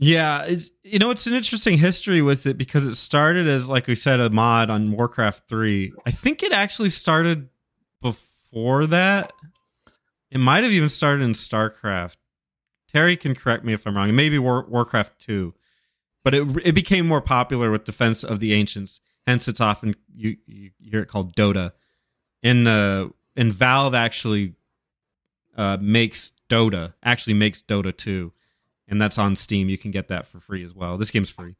[0.02, 0.48] Yeah,
[0.82, 4.18] you know it's an interesting history with it because it started as like we said
[4.18, 5.92] a mod on Warcraft 3.
[6.06, 7.50] I think it actually started
[8.00, 9.30] before that.
[10.30, 12.16] It might have even started in StarCraft.
[12.90, 14.14] Terry can correct me if I'm wrong.
[14.16, 15.52] Maybe War- Warcraft 2.
[16.24, 19.02] But it it became more popular with Defense of the Ancients.
[19.26, 21.72] Hence it's often you, you hear it called Dota.
[22.42, 24.54] In uh in Valve actually
[25.58, 28.32] uh makes Dota, actually makes Dota 2
[28.90, 29.68] and that's on Steam.
[29.70, 30.98] You can get that for free as well.
[30.98, 31.54] This game's free.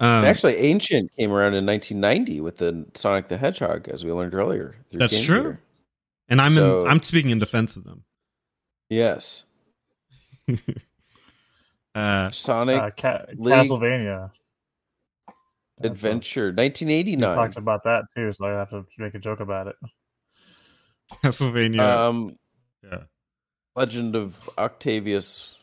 [0.00, 4.34] Um, Actually, Ancient came around in 1990 with the Sonic the Hedgehog, as we learned
[4.34, 4.74] earlier.
[4.90, 5.42] That's Game true.
[5.42, 5.60] Gear.
[6.28, 8.02] and I'm so- in, I'm speaking in defense of them.
[8.88, 9.44] Yes.
[11.94, 14.30] Uh, Sonic uh, Ca- Castlevania
[15.78, 17.36] That's a- Adventure, we 1989.
[17.36, 19.76] talked about that too so I have to make a joke about it
[21.22, 21.80] Castlevania.
[21.80, 22.38] Um,
[22.82, 23.00] yeah.
[23.76, 25.58] Legend of Octavius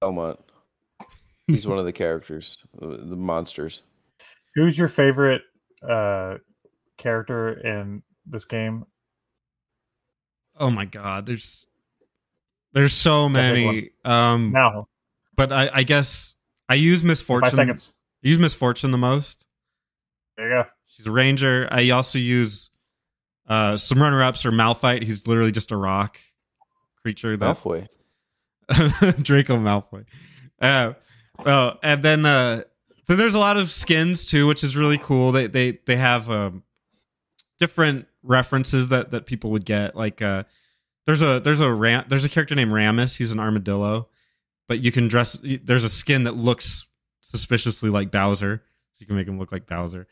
[0.00, 0.38] Belmont.
[1.46, 3.82] He's one of the characters, the monsters.
[4.54, 5.42] who's your favorite
[5.88, 6.34] uh
[6.98, 8.84] character in this game
[10.60, 11.24] Oh my God.
[11.26, 11.66] There's
[12.72, 13.90] there's so many.
[14.04, 14.86] Um, now
[15.34, 16.34] but I, I guess
[16.68, 17.50] I use Miss Fortune.
[17.50, 19.46] five seconds I use Miss Fortune the most.
[20.36, 21.66] there you go She's a ranger.
[21.70, 22.70] I also use
[23.48, 25.02] uh, some runner ups or Malphite.
[25.02, 26.18] He's literally just a rock
[27.02, 27.88] creature that Halfway.
[29.22, 30.04] Draco Malfoy.
[30.60, 30.94] Uh,
[31.44, 32.62] well, and then uh,
[33.06, 35.32] then there's a lot of skins too, which is really cool.
[35.32, 36.62] They they they have um,
[37.58, 39.96] different references that that people would get.
[39.96, 40.44] Like uh,
[41.06, 43.16] there's a there's a ram there's a character named Rammus.
[43.16, 44.08] He's an armadillo,
[44.68, 45.38] but you can dress.
[45.42, 46.86] There's a skin that looks
[47.20, 48.62] suspiciously like Bowser,
[48.92, 50.06] so you can make him look like Bowser.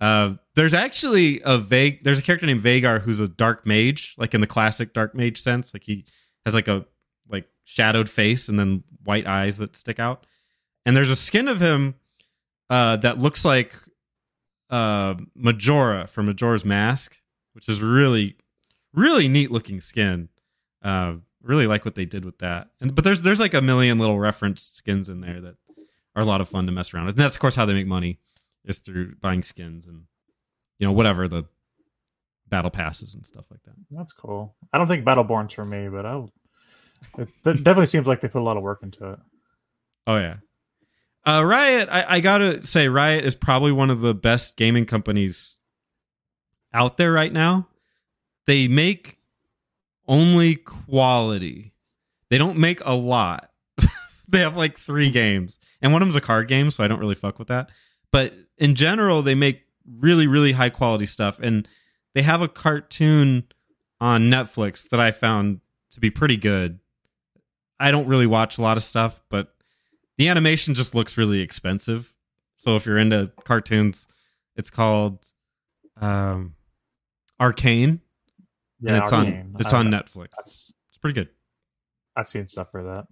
[0.00, 2.04] Uh, there's actually a vague.
[2.04, 5.40] There's a character named Veigar who's a dark mage, like in the classic dark mage
[5.40, 5.74] sense.
[5.74, 6.04] Like he
[6.44, 6.86] has like a
[7.68, 10.24] shadowed face and then white eyes that stick out.
[10.86, 11.96] And there's a skin of him
[12.70, 13.76] uh, that looks like
[14.70, 17.20] uh, Majora from Majora's Mask,
[17.52, 18.36] which is really,
[18.94, 20.30] really neat looking skin.
[20.82, 22.70] Uh, really like what they did with that.
[22.80, 25.56] And but there's there's like a million little reference skins in there that
[26.16, 27.16] are a lot of fun to mess around with.
[27.16, 28.18] And that's of course how they make money
[28.64, 30.04] is through buying skins and
[30.78, 31.44] you know whatever the
[32.48, 33.74] battle passes and stuff like that.
[33.90, 34.56] That's cool.
[34.72, 36.06] I don't think Battleborn's for me, but
[37.16, 39.18] It definitely seems like they put a lot of work into it.
[40.06, 40.36] Oh yeah.
[41.24, 45.56] Uh, Riot, I, I gotta say, Riot is probably one of the best gaming companies
[46.72, 47.68] out there right now.
[48.46, 49.18] They make
[50.06, 51.74] only quality.
[52.30, 53.50] They don't make a lot.
[54.28, 57.00] they have like three games, and one of them's a card game, so I don't
[57.00, 57.70] really fuck with that.
[58.10, 59.62] But in general, they make
[60.00, 61.68] really, really high quality stuff, and
[62.14, 63.44] they have a cartoon
[64.00, 66.78] on Netflix that I found to be pretty good.
[67.80, 69.54] I don't really watch a lot of stuff, but
[70.16, 72.12] the animation just looks really expensive.
[72.58, 74.08] So if you're into cartoons,
[74.56, 75.24] it's called
[76.00, 76.54] um,
[77.40, 78.00] Arcane,
[78.84, 79.40] and it's Arcane.
[79.40, 80.28] on it's I've- on Netflix.
[80.38, 81.28] I've, It's pretty good.
[82.16, 83.06] I've seen stuff for that.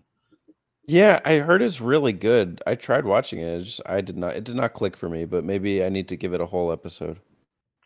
[0.88, 2.60] Yeah, I heard it's really good.
[2.66, 3.46] I tried watching it.
[3.60, 4.36] It's just I did not.
[4.36, 5.24] It did not click for me.
[5.24, 7.18] But maybe I need to give it a whole episode.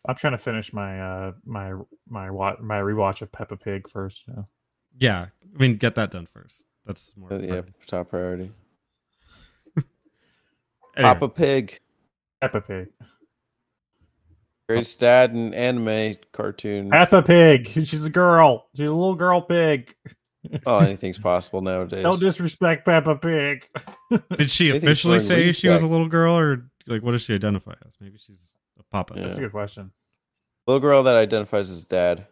[0.07, 1.73] I'm trying to finish my uh my
[2.07, 4.27] my wa- my rewatch of Peppa Pig first.
[4.27, 4.47] You know?
[4.99, 6.65] Yeah, I mean, get that done first.
[6.85, 7.31] That's more.
[7.33, 7.75] Uh, yeah, important.
[7.87, 8.51] top priority.
[10.97, 11.79] Anyway, Papa Pig,
[12.41, 12.89] Peppa Pig.
[14.67, 16.89] greatest dad in anime cartoon.
[16.89, 17.69] Peppa Pig.
[17.69, 18.67] She's a girl.
[18.75, 19.95] She's a little girl pig.
[20.65, 22.01] Oh, anything's possible nowadays.
[22.01, 23.67] Don't disrespect Peppa Pig.
[24.37, 25.91] did she I officially it's showing say she was a respect.
[25.91, 27.95] little girl, or like what does she identify as?
[28.01, 29.13] Maybe she's a papa.
[29.15, 29.25] Yeah.
[29.25, 29.91] That's a good question.
[30.65, 32.25] Little girl that identifies as dad.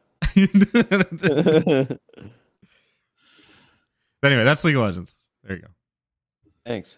[4.24, 5.16] Anyway, that's League of Legends.
[5.44, 5.68] There you go.
[6.66, 6.98] Thanks.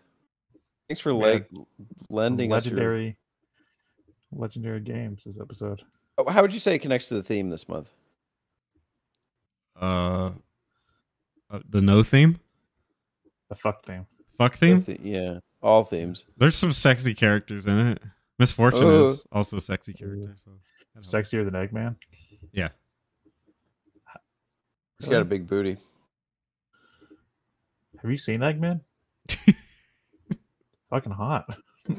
[0.88, 1.18] Thanks for Yeah.
[1.18, 1.50] like
[2.10, 2.74] lending us your.
[2.76, 3.18] legendary,
[4.32, 5.24] legendary games.
[5.24, 5.84] This episode.
[6.18, 7.90] Oh, How would you say it connects to the theme this month?
[9.80, 10.32] Uh,
[11.50, 12.38] uh, the no theme,
[13.50, 14.06] The fuck theme.
[14.38, 14.84] fuck theme.
[14.84, 16.26] the- yeah, all themes.
[16.38, 18.02] There's some sexy characters in it.
[18.38, 19.10] Miss Fortune Oh.
[19.10, 20.36] is also a sexy character.
[20.44, 20.52] So.
[21.00, 21.96] Sexier than Eggman.
[22.52, 22.70] Yeah.
[25.00, 25.78] He's got a big booty.
[28.02, 28.82] Have you seen Eggman?
[30.90, 31.46] Fucking hot.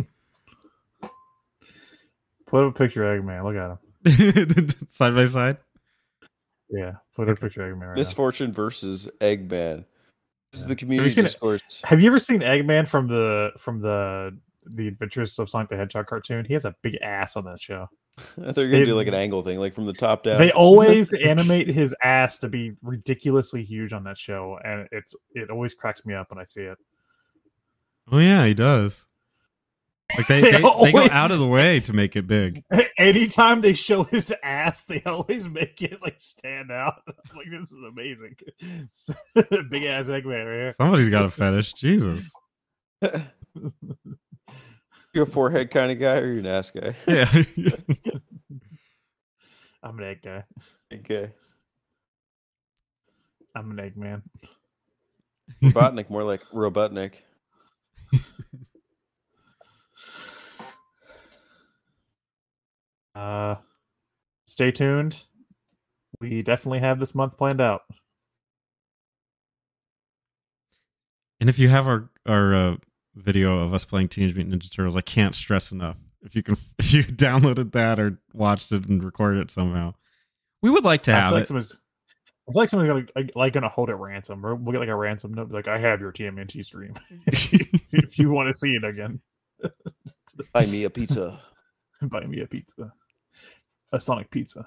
[2.47, 3.45] Put up a picture of Eggman.
[3.45, 3.79] Look at him.
[4.89, 5.57] side by side.
[6.69, 7.95] Yeah, put up a picture of Eggman right now.
[7.95, 9.85] Miss Fortune versus Eggman.
[10.51, 11.29] This is the you community seen it?
[11.29, 11.81] discourse.
[11.85, 14.37] Have you ever seen Eggman from the from the
[14.67, 16.45] the Adventures of Sonic the Hedgehog cartoon?
[16.45, 17.89] He has a big ass on that show.
[18.19, 20.23] I thought you were gonna They- do like an angle thing, like from the top
[20.25, 20.39] down.
[20.39, 25.51] They always animate his ass to be ridiculously huge on that show, and it's it
[25.51, 26.79] always cracks me up when I see it.
[28.11, 29.07] Oh yeah, he does.
[30.17, 32.63] Like they, They they, they go out of the way to make it big.
[32.99, 36.97] Anytime they show his ass, they always make it like stand out.
[37.09, 38.35] I'm like this is amazing.
[39.71, 40.73] big ass Eggman right here.
[40.75, 41.73] Somebody's got a fetish.
[41.73, 42.31] Jesus.
[45.15, 46.97] You're a forehead kind of guy, or you're an ass guy?
[47.07, 47.31] Yeah.
[49.83, 50.45] I'm an egg guy.
[50.93, 51.33] Okay,
[53.55, 54.23] I'm an Eggman.
[55.63, 57.15] Robotnik, more like Robotnik.
[63.15, 63.57] Uh,
[64.47, 65.25] stay tuned.
[66.21, 67.83] We definitely have this month planned out.
[71.43, 72.77] and if you have our our uh,
[73.15, 75.99] video of us playing Teenage Mutant Ninja Turtles, I can't stress enough.
[76.23, 79.95] If you can, if you downloaded that or watched it and recorded it somehow,
[80.63, 81.49] we would like to I have feel like it.
[81.49, 81.81] someone's.
[82.49, 84.89] I feel like someone's gonna like, like gonna hold it ransom, or we'll get like
[84.89, 86.95] a ransom note, like I have your TMNT stream
[87.27, 89.21] if you want to see it again.
[90.53, 91.41] Buy me a pizza.
[92.03, 92.93] Buy me a pizza,
[93.93, 94.67] a Sonic pizza.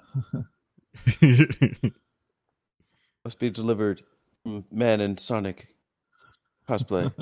[3.24, 4.02] Must be delivered
[4.46, 5.68] mm, Man in Sonic
[6.66, 7.12] cosplay.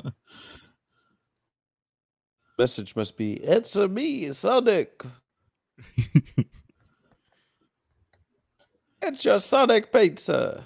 [2.57, 5.03] Message must be It's a me, Sonic.
[9.07, 10.65] It's your Sonic pizza.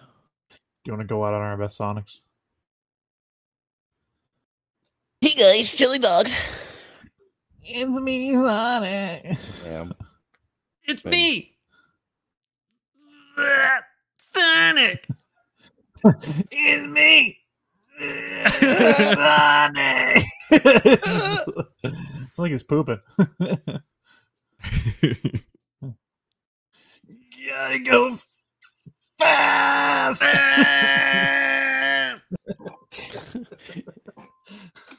[0.50, 2.20] Do you want to go out on our best Sonics?
[5.20, 6.34] Hey guys, chili dogs.
[7.62, 9.38] It's me, Sonic.
[9.66, 9.94] Damn.
[10.84, 11.18] it's Thanks.
[11.18, 11.58] me,
[14.20, 15.06] Sonic.
[16.52, 17.40] It's me,
[19.18, 20.24] Sonic.
[20.52, 23.00] It's like he's pooping.
[27.48, 28.18] Gotta go
[29.18, 30.22] fast.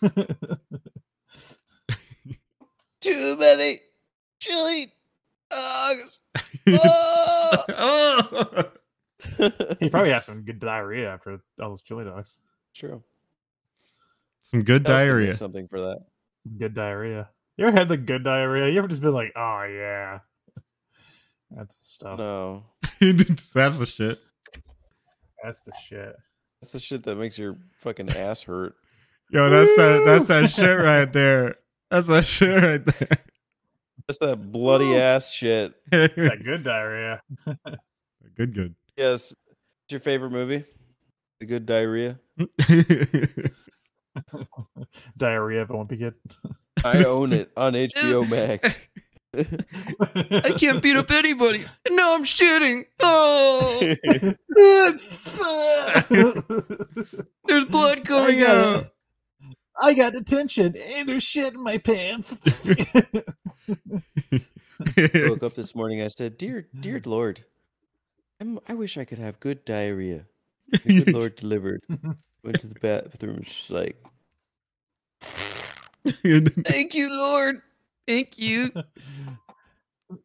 [3.00, 3.80] Too many
[4.40, 4.92] chili
[5.50, 6.22] dogs.
[6.68, 7.64] Oh!
[7.78, 8.70] oh.
[9.80, 12.36] he probably has some good diarrhea after all those chili dogs.
[12.74, 13.02] True.
[14.50, 15.36] Some good I was gonna make diarrhea.
[15.36, 15.98] Something for that.
[16.42, 17.28] Some good diarrhea.
[17.56, 18.68] You ever had the good diarrhea?
[18.68, 20.18] You ever just been like, oh yeah,
[21.50, 22.18] that's the stuff.
[22.18, 22.64] No.
[23.54, 24.18] That's the shit.
[25.42, 26.14] That's the shit.
[26.60, 28.74] That's the shit that makes your fucking ass hurt.
[29.30, 30.02] Yo, that's that.
[30.04, 31.54] That's that shit right there.
[31.90, 33.18] That's that shit right there.
[34.06, 35.72] That's that bloody ass shit.
[35.92, 37.22] It's that good diarrhea.
[38.36, 38.74] good, good.
[38.96, 39.32] Yes.
[39.46, 40.64] What's your favorite movie?
[41.38, 42.18] The Good Diarrhea.
[45.16, 46.14] diarrhea of a wimpy kid.
[46.84, 48.88] I own it on HBO Max.
[49.36, 51.60] I can't beat up anybody.
[51.90, 52.84] No, I'm shitting.
[53.00, 53.78] Oh,
[57.46, 58.86] there's blood coming got out.
[59.80, 62.36] I got detention and there's shit in my pants.
[65.14, 66.02] woke up this morning.
[66.02, 67.44] I said, "Dear, dear Lord,
[68.40, 70.26] I'm, I wish I could have good diarrhea."
[70.70, 71.82] The good Lord delivered.
[72.42, 73.42] Went to the bathroom.
[73.42, 74.02] She's like,
[76.04, 77.62] "Thank you, Lord."
[78.06, 78.70] Thank you.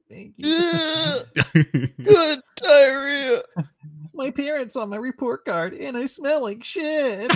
[0.10, 1.20] Thank you.
[2.04, 3.44] Good diarrhea.
[4.14, 7.32] My parents on my report card, and I smell like shit.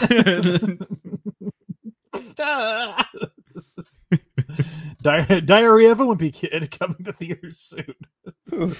[2.39, 3.09] Ah.
[5.01, 8.75] Di- Diarrhea of a Wimpy Kid coming to theaters soon.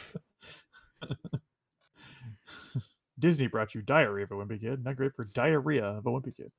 [3.20, 3.22] Oof.
[3.22, 4.84] Disney brought you Diarrhea of a Wimpy Kid.
[4.84, 6.52] Not great for diarrhea of a Wimpy Kid.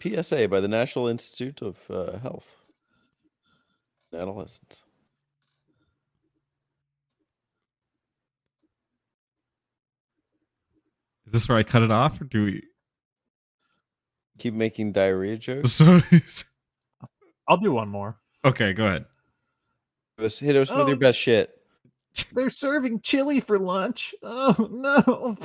[0.00, 2.56] PSA by the National Institute of uh, Health.
[4.12, 4.82] and Adolescents.
[11.26, 12.62] Is this where I cut it off, or do we?
[14.38, 15.82] Keep making diarrhea jokes.
[16.28, 16.44] So,
[17.48, 18.18] I'll do one more.
[18.44, 19.06] okay, go ahead.
[20.16, 21.00] Hit us, hit us with your Oh.
[21.00, 21.50] best shit.
[22.32, 24.14] They're serving chili for lunch.
[24.22, 25.34] Oh no.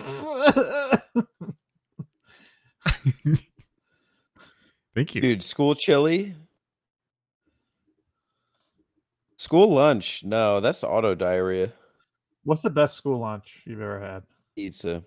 [4.96, 5.22] Thank you.
[5.22, 6.36] Dude, school chili?
[9.38, 10.24] School lunch?
[10.24, 11.72] No, that's auto diarrhea.
[12.44, 14.24] What's the best school lunch you've ever had?
[14.56, 15.04] Pizza.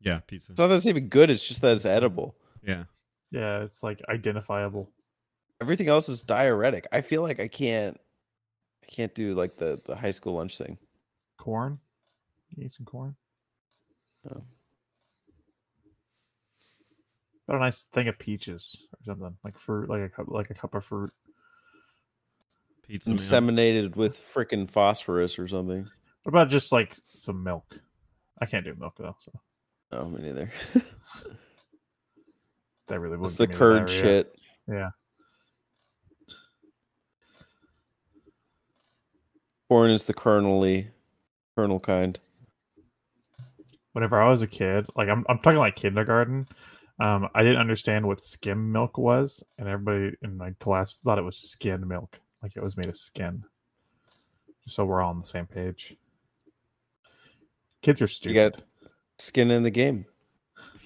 [0.00, 0.52] Yeah, pizza.
[0.52, 2.34] It's not that it's even good, it's just that it's edible.
[2.62, 2.84] Yeah.
[3.30, 4.90] Yeah, it's like identifiable.
[5.62, 6.86] Everything else is diuretic.
[6.90, 8.00] I feel like I can't
[8.82, 10.78] I can't do like the, the high school lunch thing.
[11.40, 11.78] Corn.
[12.50, 13.16] You eat some corn.
[14.28, 14.42] Oh.
[17.48, 20.54] Got a nice thing of peaches or something like fruit, like a cup, like a
[20.54, 21.12] cup of fruit.
[22.86, 23.08] Pizza.
[23.08, 23.18] man.
[23.18, 25.88] Inseminated with freaking phosphorus or something.
[26.24, 27.80] What about just like some milk?
[28.40, 29.32] I can't do milk though, so
[29.90, 30.50] No, me neither.
[32.88, 34.02] that really It's wouldn't the curd diarrhea.
[34.02, 34.36] shit.
[34.68, 34.90] Yeah,
[39.68, 40.88] Corn is the kernely
[41.60, 42.18] kernel kind.
[43.92, 46.46] whenever I was a kid, like I'm, I'm talking like kindergarten.
[47.00, 51.22] Um, I didn't understand what skim milk was, and everybody in my class thought it
[51.24, 53.44] was skin milk, like it was made of skin.
[54.66, 55.96] So we're all on the same page.
[57.82, 58.34] Kids are You stupid.
[58.34, 58.62] got
[59.18, 60.04] skin in the game.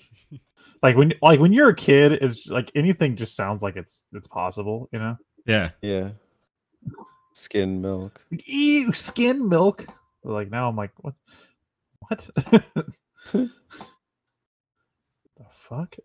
[0.82, 4.26] like when like when you're a kid, it's like anything just sounds like it's it's
[4.28, 5.16] possible, you know.
[5.46, 5.70] Yeah.
[5.82, 6.10] Yeah.
[7.34, 8.24] Skin milk.
[8.30, 9.86] Ew, skin milk.
[10.24, 11.14] Like now, I'm like, what?
[12.00, 12.30] What?
[13.32, 13.50] the
[15.50, 15.96] fuck?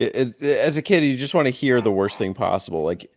[0.00, 2.82] It, it, as a kid, you just want to hear the worst thing possible.
[2.82, 3.10] Like,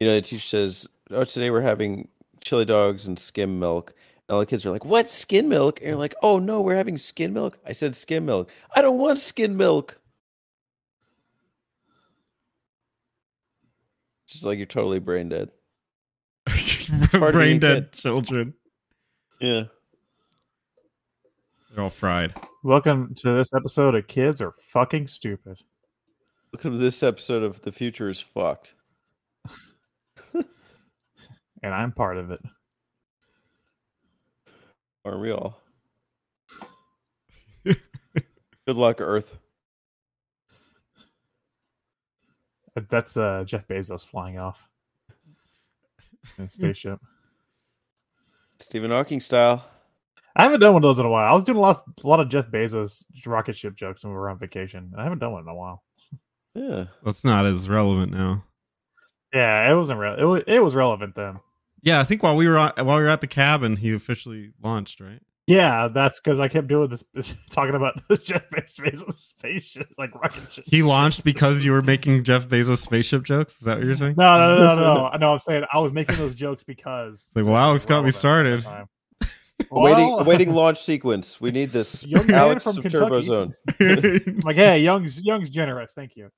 [0.00, 2.08] you know, the teacher says, "Oh, today we're having
[2.42, 3.94] chili dogs and skim milk."
[4.28, 6.74] And all the kids are like, "What skin milk?" And you're like, "Oh no, we're
[6.74, 8.50] having skin milk." I said skim milk.
[8.74, 10.00] I don't want skin milk.
[14.26, 15.50] It's just like you're totally brain dead.
[16.48, 17.92] Hard to Brain dead good.
[17.92, 18.54] children.
[19.40, 19.64] Yeah.
[21.70, 22.34] They're all fried.
[22.62, 25.58] Welcome to this episode of Kids Are Fucking Stupid.
[26.52, 28.74] Welcome to this episode of The Future is Fucked.
[31.62, 32.40] And I'm part of it.
[35.04, 35.58] Aren't we all?
[37.64, 39.38] Good luck, Earth.
[42.90, 44.68] That's uh, Jeff Bezos flying off
[46.38, 47.00] in a spaceship.
[48.60, 49.64] Stephen Hawking style.
[50.36, 51.30] I haven't done one of those in a while.
[51.30, 54.18] I was doing a lot, a lot of Jeff Bezos rocket ship jokes when we
[54.18, 55.84] were on vacation, and I haven't done one in a while.
[56.54, 56.86] Yeah.
[57.04, 58.44] That's not as relevant now.
[59.32, 60.14] Yeah, it wasn't real.
[60.14, 61.40] It was, it was relevant then.
[61.82, 64.52] Yeah, I think while we were on, while we were at the cabin, he officially
[64.62, 65.20] launched, right?
[65.46, 67.04] Yeah, that's because I kept doing this,
[67.50, 70.64] talking about this Jeff Bezos spaceship, like rocket ship.
[70.66, 73.56] He launched because you were making Jeff Bezos spaceship jokes.
[73.58, 74.14] Is that what you're saying?
[74.16, 75.06] No, no, no, no, no.
[75.08, 75.32] I know.
[75.32, 78.10] I'm saying I was making those jokes because Like, well, they were Alex got me
[78.10, 78.62] relevant at the started.
[78.62, 78.88] time.
[79.70, 81.40] Awaiting, Well, awaiting launch sequence.
[81.40, 82.04] We need this.
[82.06, 82.96] Young man Alex from Kentucky.
[83.04, 83.54] Turbo Zone.
[84.44, 85.92] like, hey, Young's Young's generous.
[85.94, 86.30] Thank you.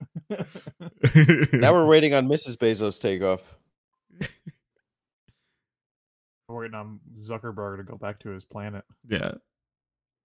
[1.53, 2.57] Now we're waiting on Mrs.
[2.57, 3.41] Bezos takeoff.
[6.49, 8.85] We're waiting on Zuckerberg to go back to his planet.
[9.09, 9.33] yeah.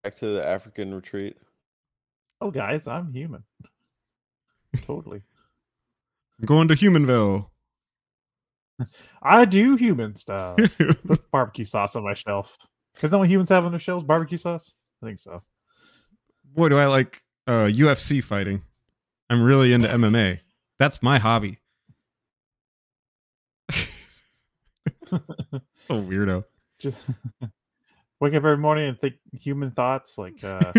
[0.03, 1.37] Back to the African retreat.
[2.39, 3.43] Oh, guys, I'm human.
[4.83, 5.21] Totally.
[6.39, 7.47] I'm going to Humanville.
[9.21, 10.57] I do human stuff.
[11.05, 12.57] Put barbecue sauce on my shelf.
[12.95, 14.03] Because then what humans have on their shelves?
[14.03, 14.73] Barbecue sauce?
[15.03, 15.43] I think so.
[16.45, 18.63] Boy, do I like uh, UFC fighting.
[19.29, 20.39] I'm really into MMA.
[20.79, 21.59] That's my hobby.
[25.89, 26.43] oh, weirdo.
[26.79, 26.97] Just
[28.19, 30.71] wake up every morning and think human thoughts like, uh,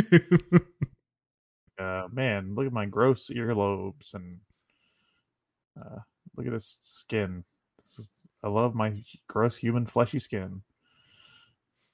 [1.78, 4.38] uh, man, look at my gross earlobes and
[5.78, 5.98] uh,
[6.36, 7.44] look at this skin.
[7.78, 10.62] This is, I love my gross human fleshy skin.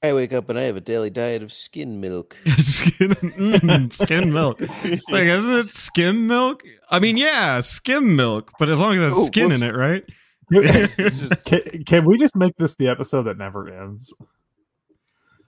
[0.01, 2.37] I wake up and I have a daily diet of skin milk.
[2.59, 4.59] skin, mm, skim milk.
[4.61, 6.63] It's like, isn't it skim milk?
[6.89, 10.05] I mean, yeah, skim milk, but as long as there's Oh, skin in it, right?
[10.51, 14.15] It's just- can, can we just make this the episode that never ends?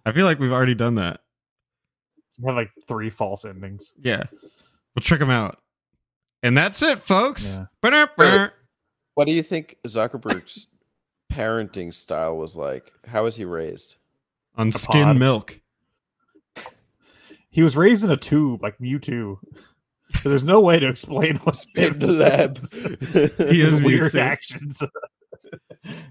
[0.05, 1.21] I feel like we've already done that.
[2.41, 3.95] We Have like three false endings.
[4.01, 4.25] Yeah.
[4.33, 5.59] We'll trick them out.
[6.43, 7.57] And that's it, folks.
[7.59, 7.67] Yeah.
[7.83, 8.53] Ba-da-ba.
[9.15, 10.69] what do you think Zuckerberg's
[11.33, 12.93] parenting style was like?
[13.07, 13.97] How was he raised?
[14.57, 15.17] On skin pod.
[15.19, 15.61] milk.
[17.51, 19.39] He was raised in a tube like Mewtwo.
[20.13, 22.73] But there's no way to explain what's In the labs.
[23.51, 24.21] He is weird Mewtwo.
[24.21, 24.83] actions.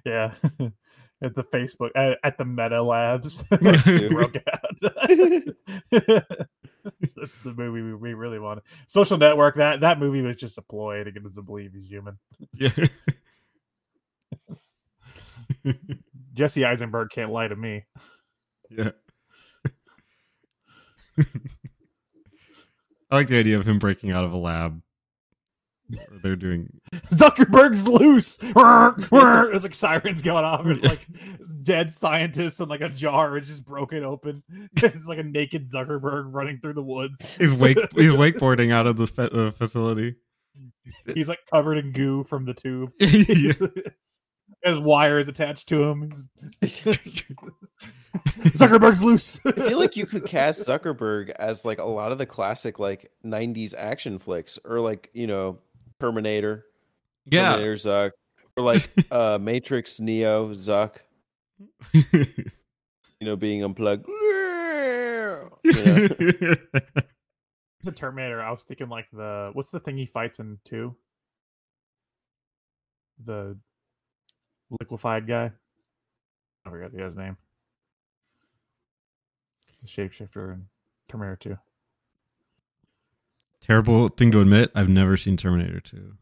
[0.06, 0.34] yeah.
[1.22, 3.44] At the Facebook at, at the Meta Labs.
[3.44, 4.80] Broke out.
[5.92, 8.64] That's the movie we, we really wanted.
[8.88, 9.56] Social Network.
[9.56, 12.18] That that movie was just a ploy to get us to believe he's human.
[12.54, 12.70] Yeah.
[16.34, 17.84] Jesse Eisenberg can't lie to me.
[18.70, 18.92] yeah.
[23.12, 24.82] I like the idea of him breaking out of a lab.
[26.22, 28.38] They're doing Zuckerberg's loose.
[28.42, 30.68] It's like sirens going off.
[30.68, 31.08] It's like
[31.64, 33.38] dead scientists in like a jar.
[33.38, 34.44] It's just broken open.
[34.76, 37.36] It's like a naked Zuckerberg running through the woods.
[37.38, 40.16] he's wake he's wakeboarding out of the uh, facility.
[41.14, 42.92] He's like covered in goo from the tube.
[44.64, 44.72] Yeah.
[44.72, 46.12] His wires attached to him.
[48.14, 49.40] Zuckerberg's loose.
[49.46, 53.12] I feel like you could cast Zuckerberg as like a lot of the classic like
[53.26, 55.60] '90s action flicks, or like you know
[56.00, 56.66] Terminator,
[57.26, 57.52] Yeah.
[57.54, 58.12] Terminator Zuck,
[58.58, 60.96] or like uh Matrix Neo Zuck,
[61.94, 62.46] you
[63.22, 64.08] know, being unplugged.
[65.62, 66.08] You know?
[67.84, 68.42] the Terminator.
[68.42, 70.96] I was thinking like the what's the thing he fights in two?
[73.24, 73.58] The
[74.80, 75.52] liquefied guy.
[76.66, 77.38] I forgot the guy's name.
[79.82, 80.66] The shapeshifter in
[81.08, 81.58] Terminator Two.
[83.62, 84.72] Terrible thing to admit.
[84.76, 86.14] I've never seen Terminator 2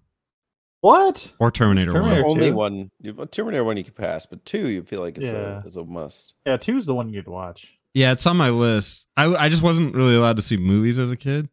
[0.82, 1.34] What?
[1.40, 2.32] or Terminator, Terminator 1.
[2.32, 2.92] Only one
[3.32, 5.62] Terminator one you could pass, but two you feel like it's Yeah.
[5.62, 6.34] a it's a must.
[6.46, 7.80] Yeah, 2 is the one you'd watch.
[7.94, 9.08] Yeah, it's on my list.
[9.18, 11.50] I I just wasn't really allowed to see movies as a kid,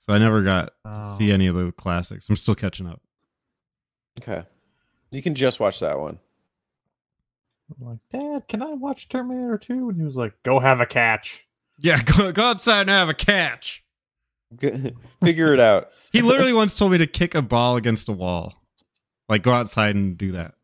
[0.00, 1.16] so I never got to Oh.
[1.18, 2.28] see any of the classics.
[2.28, 3.00] I'm still catching up.
[4.20, 4.44] Okay,
[5.10, 6.18] you can just watch that one.
[7.80, 9.88] I'm like, Dad, can I watch Terminator 2?
[9.90, 11.46] And he was like, Go have a catch.
[11.78, 13.84] Yeah, go, go outside and have a catch.
[15.22, 15.90] Figure it out.
[16.12, 18.62] He literally once told me to kick a ball against a wall,
[19.28, 20.54] like go outside and do that.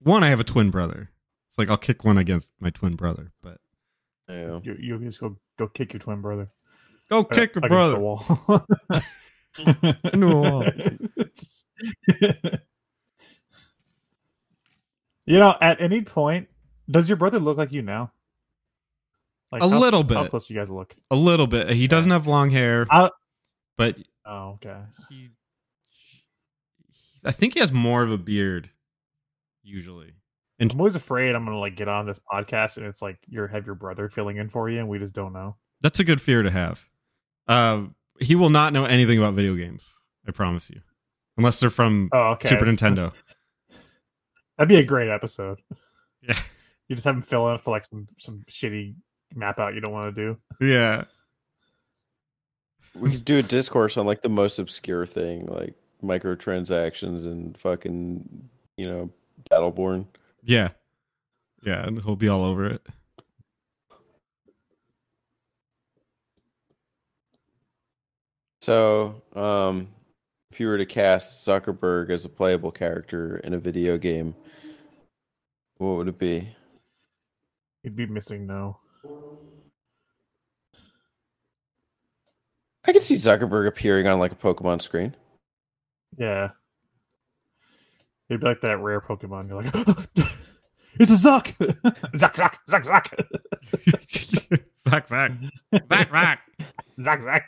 [0.00, 1.10] One, I have a twin brother.
[1.46, 3.58] It's like I'll kick one against my twin brother, but
[4.28, 4.58] Yeah.
[4.64, 6.48] You, you just go go kick your twin brother.
[7.08, 7.94] go Uh, kick a against brother.
[7.94, 8.24] the wall.
[10.12, 10.64] Into a wall.
[15.26, 16.48] You know, at any point,
[16.90, 18.12] does your brother look like you now?
[19.52, 20.30] Like A how- little How bit.
[20.30, 20.94] close do you guys look?
[21.10, 21.70] A little bit.
[21.70, 23.10] He doesn't have long hair, I-
[23.76, 24.76] but Oh, okay.
[25.08, 25.30] he,
[27.24, 28.70] I think he has more of a beard.
[29.62, 30.12] Usually,
[30.60, 33.44] And I'm always afraid I'm gonna like get on this podcast and it's like you
[33.48, 35.56] have your brother filling in for you and we just don't know.
[35.80, 36.88] that's a good fear to have.
[37.48, 37.86] Uh,
[38.20, 39.92] he will not know anything about video games.
[40.26, 40.80] I promise you,
[41.36, 42.48] unless they're from Oh, okay.
[42.48, 43.12] Super Nintendo.
[44.56, 45.60] That'd be a great episode.
[46.22, 46.38] Yeah.
[46.88, 48.94] You just have him fill in for like some some shitty
[49.34, 50.66] map out you don't want to do.
[50.66, 51.04] Yeah.
[52.94, 58.48] We could do a discourse on like the most obscure thing, like microtransactions and fucking,
[58.76, 59.10] you know,
[59.50, 60.06] Battleborn.
[60.42, 60.70] Yeah.
[61.62, 62.86] Yeah, and he'll be all over it.
[68.62, 69.88] So, um,
[70.50, 74.34] if you were to cast Zuckerberg as a playable character in a video game,
[75.78, 76.54] what would it be?
[77.82, 78.76] You'd be MissingNo.
[82.84, 85.14] I could see Zuckerberg appearing on like a Pokemon screen.
[86.16, 86.50] Yeah.
[88.28, 89.48] It'd be like that rare Pokemon.
[89.48, 89.74] You're like,
[90.98, 91.56] it's a Zuck!
[92.14, 94.66] Zuck, Zuck, Zuck, Zuck!
[94.88, 95.32] Zack, Zack.
[95.88, 96.42] Zack, Zack.
[97.00, 97.42] Zuck, Zuck!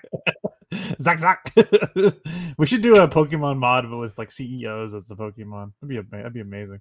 [1.01, 1.19] Zuck,
[1.55, 2.15] Zuck!
[2.59, 5.73] we should do a Pokemon mod but with like CEOs as the Pokemon.
[5.81, 6.81] That'd be, ama- that'd be amazing.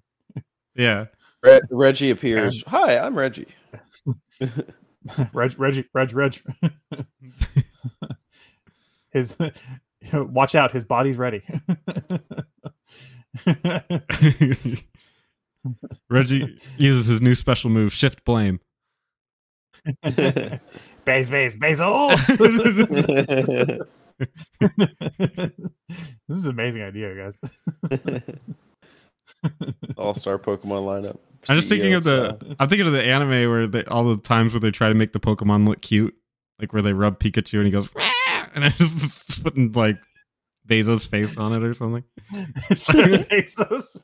[0.78, 1.06] Yeah.
[1.42, 2.62] Re- Reggie appears.
[2.68, 3.48] Hi, I'm Reggie.
[5.32, 6.40] Reg, Reggie, Reg, Reg.
[9.10, 9.36] his,
[10.12, 11.42] watch out, his body's ready.
[16.08, 18.60] Reggie uses his new special move, Shift Blame.
[20.02, 22.26] Base, base, Bezos!
[26.28, 27.40] this is an amazing idea, guys.
[29.96, 31.18] All star Pokemon lineup.
[31.48, 32.56] I'm just thinking of CEO the.
[32.58, 35.12] I'm thinking of the anime where they all the times where they try to make
[35.12, 36.14] the Pokemon look cute,
[36.58, 39.96] like where they rub Pikachu and he goes, "Rah!" and I just putting like
[40.66, 42.04] Bezos' face on it or something.
[42.70, 43.96] Bezos.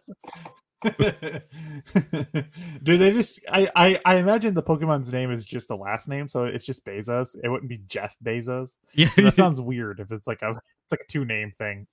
[2.83, 3.41] Do they just?
[3.51, 6.85] I, I I imagine the Pokemon's name is just the last name, so it's just
[6.85, 7.37] Bezos.
[7.43, 8.77] It wouldn't be Jeff Bezos.
[8.95, 11.87] Yeah, That sounds weird if it's like a it's like a two name thing.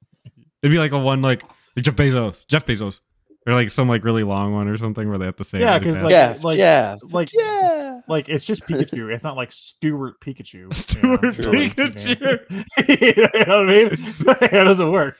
[0.61, 1.43] it'd be like a one like,
[1.75, 2.99] like Jeff Bezos, Jeff Bezos,
[3.47, 5.59] or like some like really long one or something where they have to say.
[5.59, 6.43] Yeah, really 'cause, fast.
[6.43, 8.01] like- yeah, like- yeah, Like yeah.
[8.07, 9.13] like it's just Pikachu.
[9.13, 10.53] It's not like Stuart Pikachu.
[10.53, 10.69] you know?
[10.71, 12.55] Stuart It's like two Pikachu.
[13.01, 13.89] you know what I mean?
[14.51, 15.19] That doesn't work.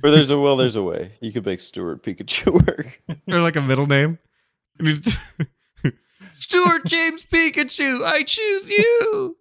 [0.00, 1.12] Where there's a will, there's a way.
[1.20, 3.02] You could make Stuart Pikachu work.
[3.28, 4.18] or like a middle name.
[6.32, 9.36] Stuart James Pikachu, I choose you.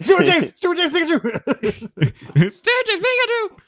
[0.00, 0.54] Stuart James.
[0.54, 1.20] Stuart James Pikachu.
[2.50, 3.60] Stuart James Pikachu.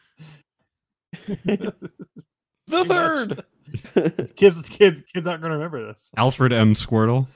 [2.66, 2.88] The much.
[2.88, 3.44] third.
[4.36, 6.10] kids, kids, kids aren't going to remember this.
[6.16, 6.74] Alfred M.
[6.74, 7.26] Squirtle.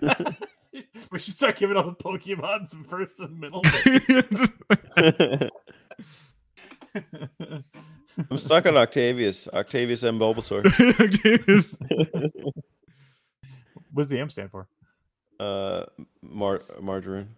[0.02, 3.62] we should start giving all the Pokemon some first and middle.
[8.30, 9.48] I'm stuck on Octavius.
[9.48, 10.18] Octavius M.
[10.18, 10.64] Bulbasaur.
[13.92, 14.68] what does the M stand for?
[15.38, 15.84] Uh,
[16.22, 17.28] Mar- margarine.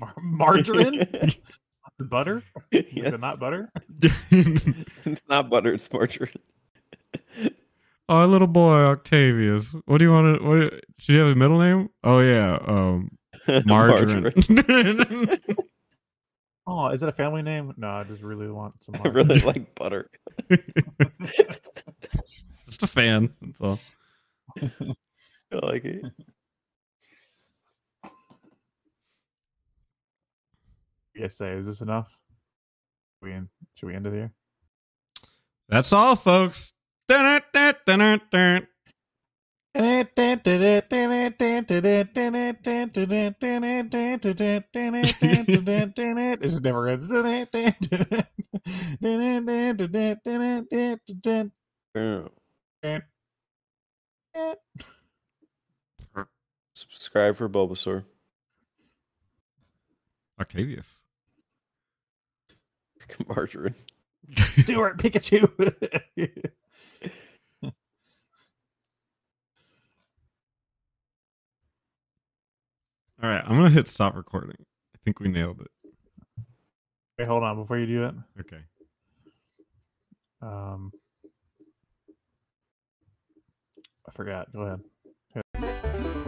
[0.00, 1.06] Mar- margarine?
[1.98, 2.42] butter?
[2.70, 3.70] Is it not butter?
[5.04, 5.72] It's not butter.
[5.72, 6.30] It's margarine.
[8.08, 9.74] oh, little boy Octavius.
[9.86, 10.44] What do you want to?
[10.46, 11.88] What should you have a middle name?
[12.04, 13.10] Oh yeah, um,
[13.64, 14.32] margarine.
[16.70, 17.72] Oh, is it a family name?
[17.78, 18.96] No, I just really want some.
[19.02, 19.30] margarine.
[19.30, 20.10] I really like butter.
[22.66, 23.32] Just a fan.
[23.40, 23.78] That's all.
[24.60, 24.70] I
[25.62, 26.04] like it.
[31.18, 32.16] You guys say, is this enough?
[33.20, 34.30] We in, should we end it here?
[35.68, 36.74] That's all, folks.
[37.08, 37.42] It
[46.40, 47.08] just never ends.
[56.74, 58.04] Subscribe for Bulbasaur.
[60.40, 61.02] Octavius.
[63.28, 63.74] Margarine.
[64.36, 65.48] Stuart Pikachu.
[73.20, 74.56] All right, I'm gonna hit stop recording.
[74.94, 75.70] I think we nailed it.
[77.18, 78.14] Wait, hold on before you do it.
[78.40, 78.60] Okay.
[80.40, 80.92] Um,
[84.06, 84.52] I forgot.
[84.52, 84.80] Go ahead.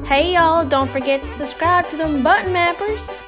[0.04, 3.20] Hey y'all, don't forget to subscribe to them button mappers.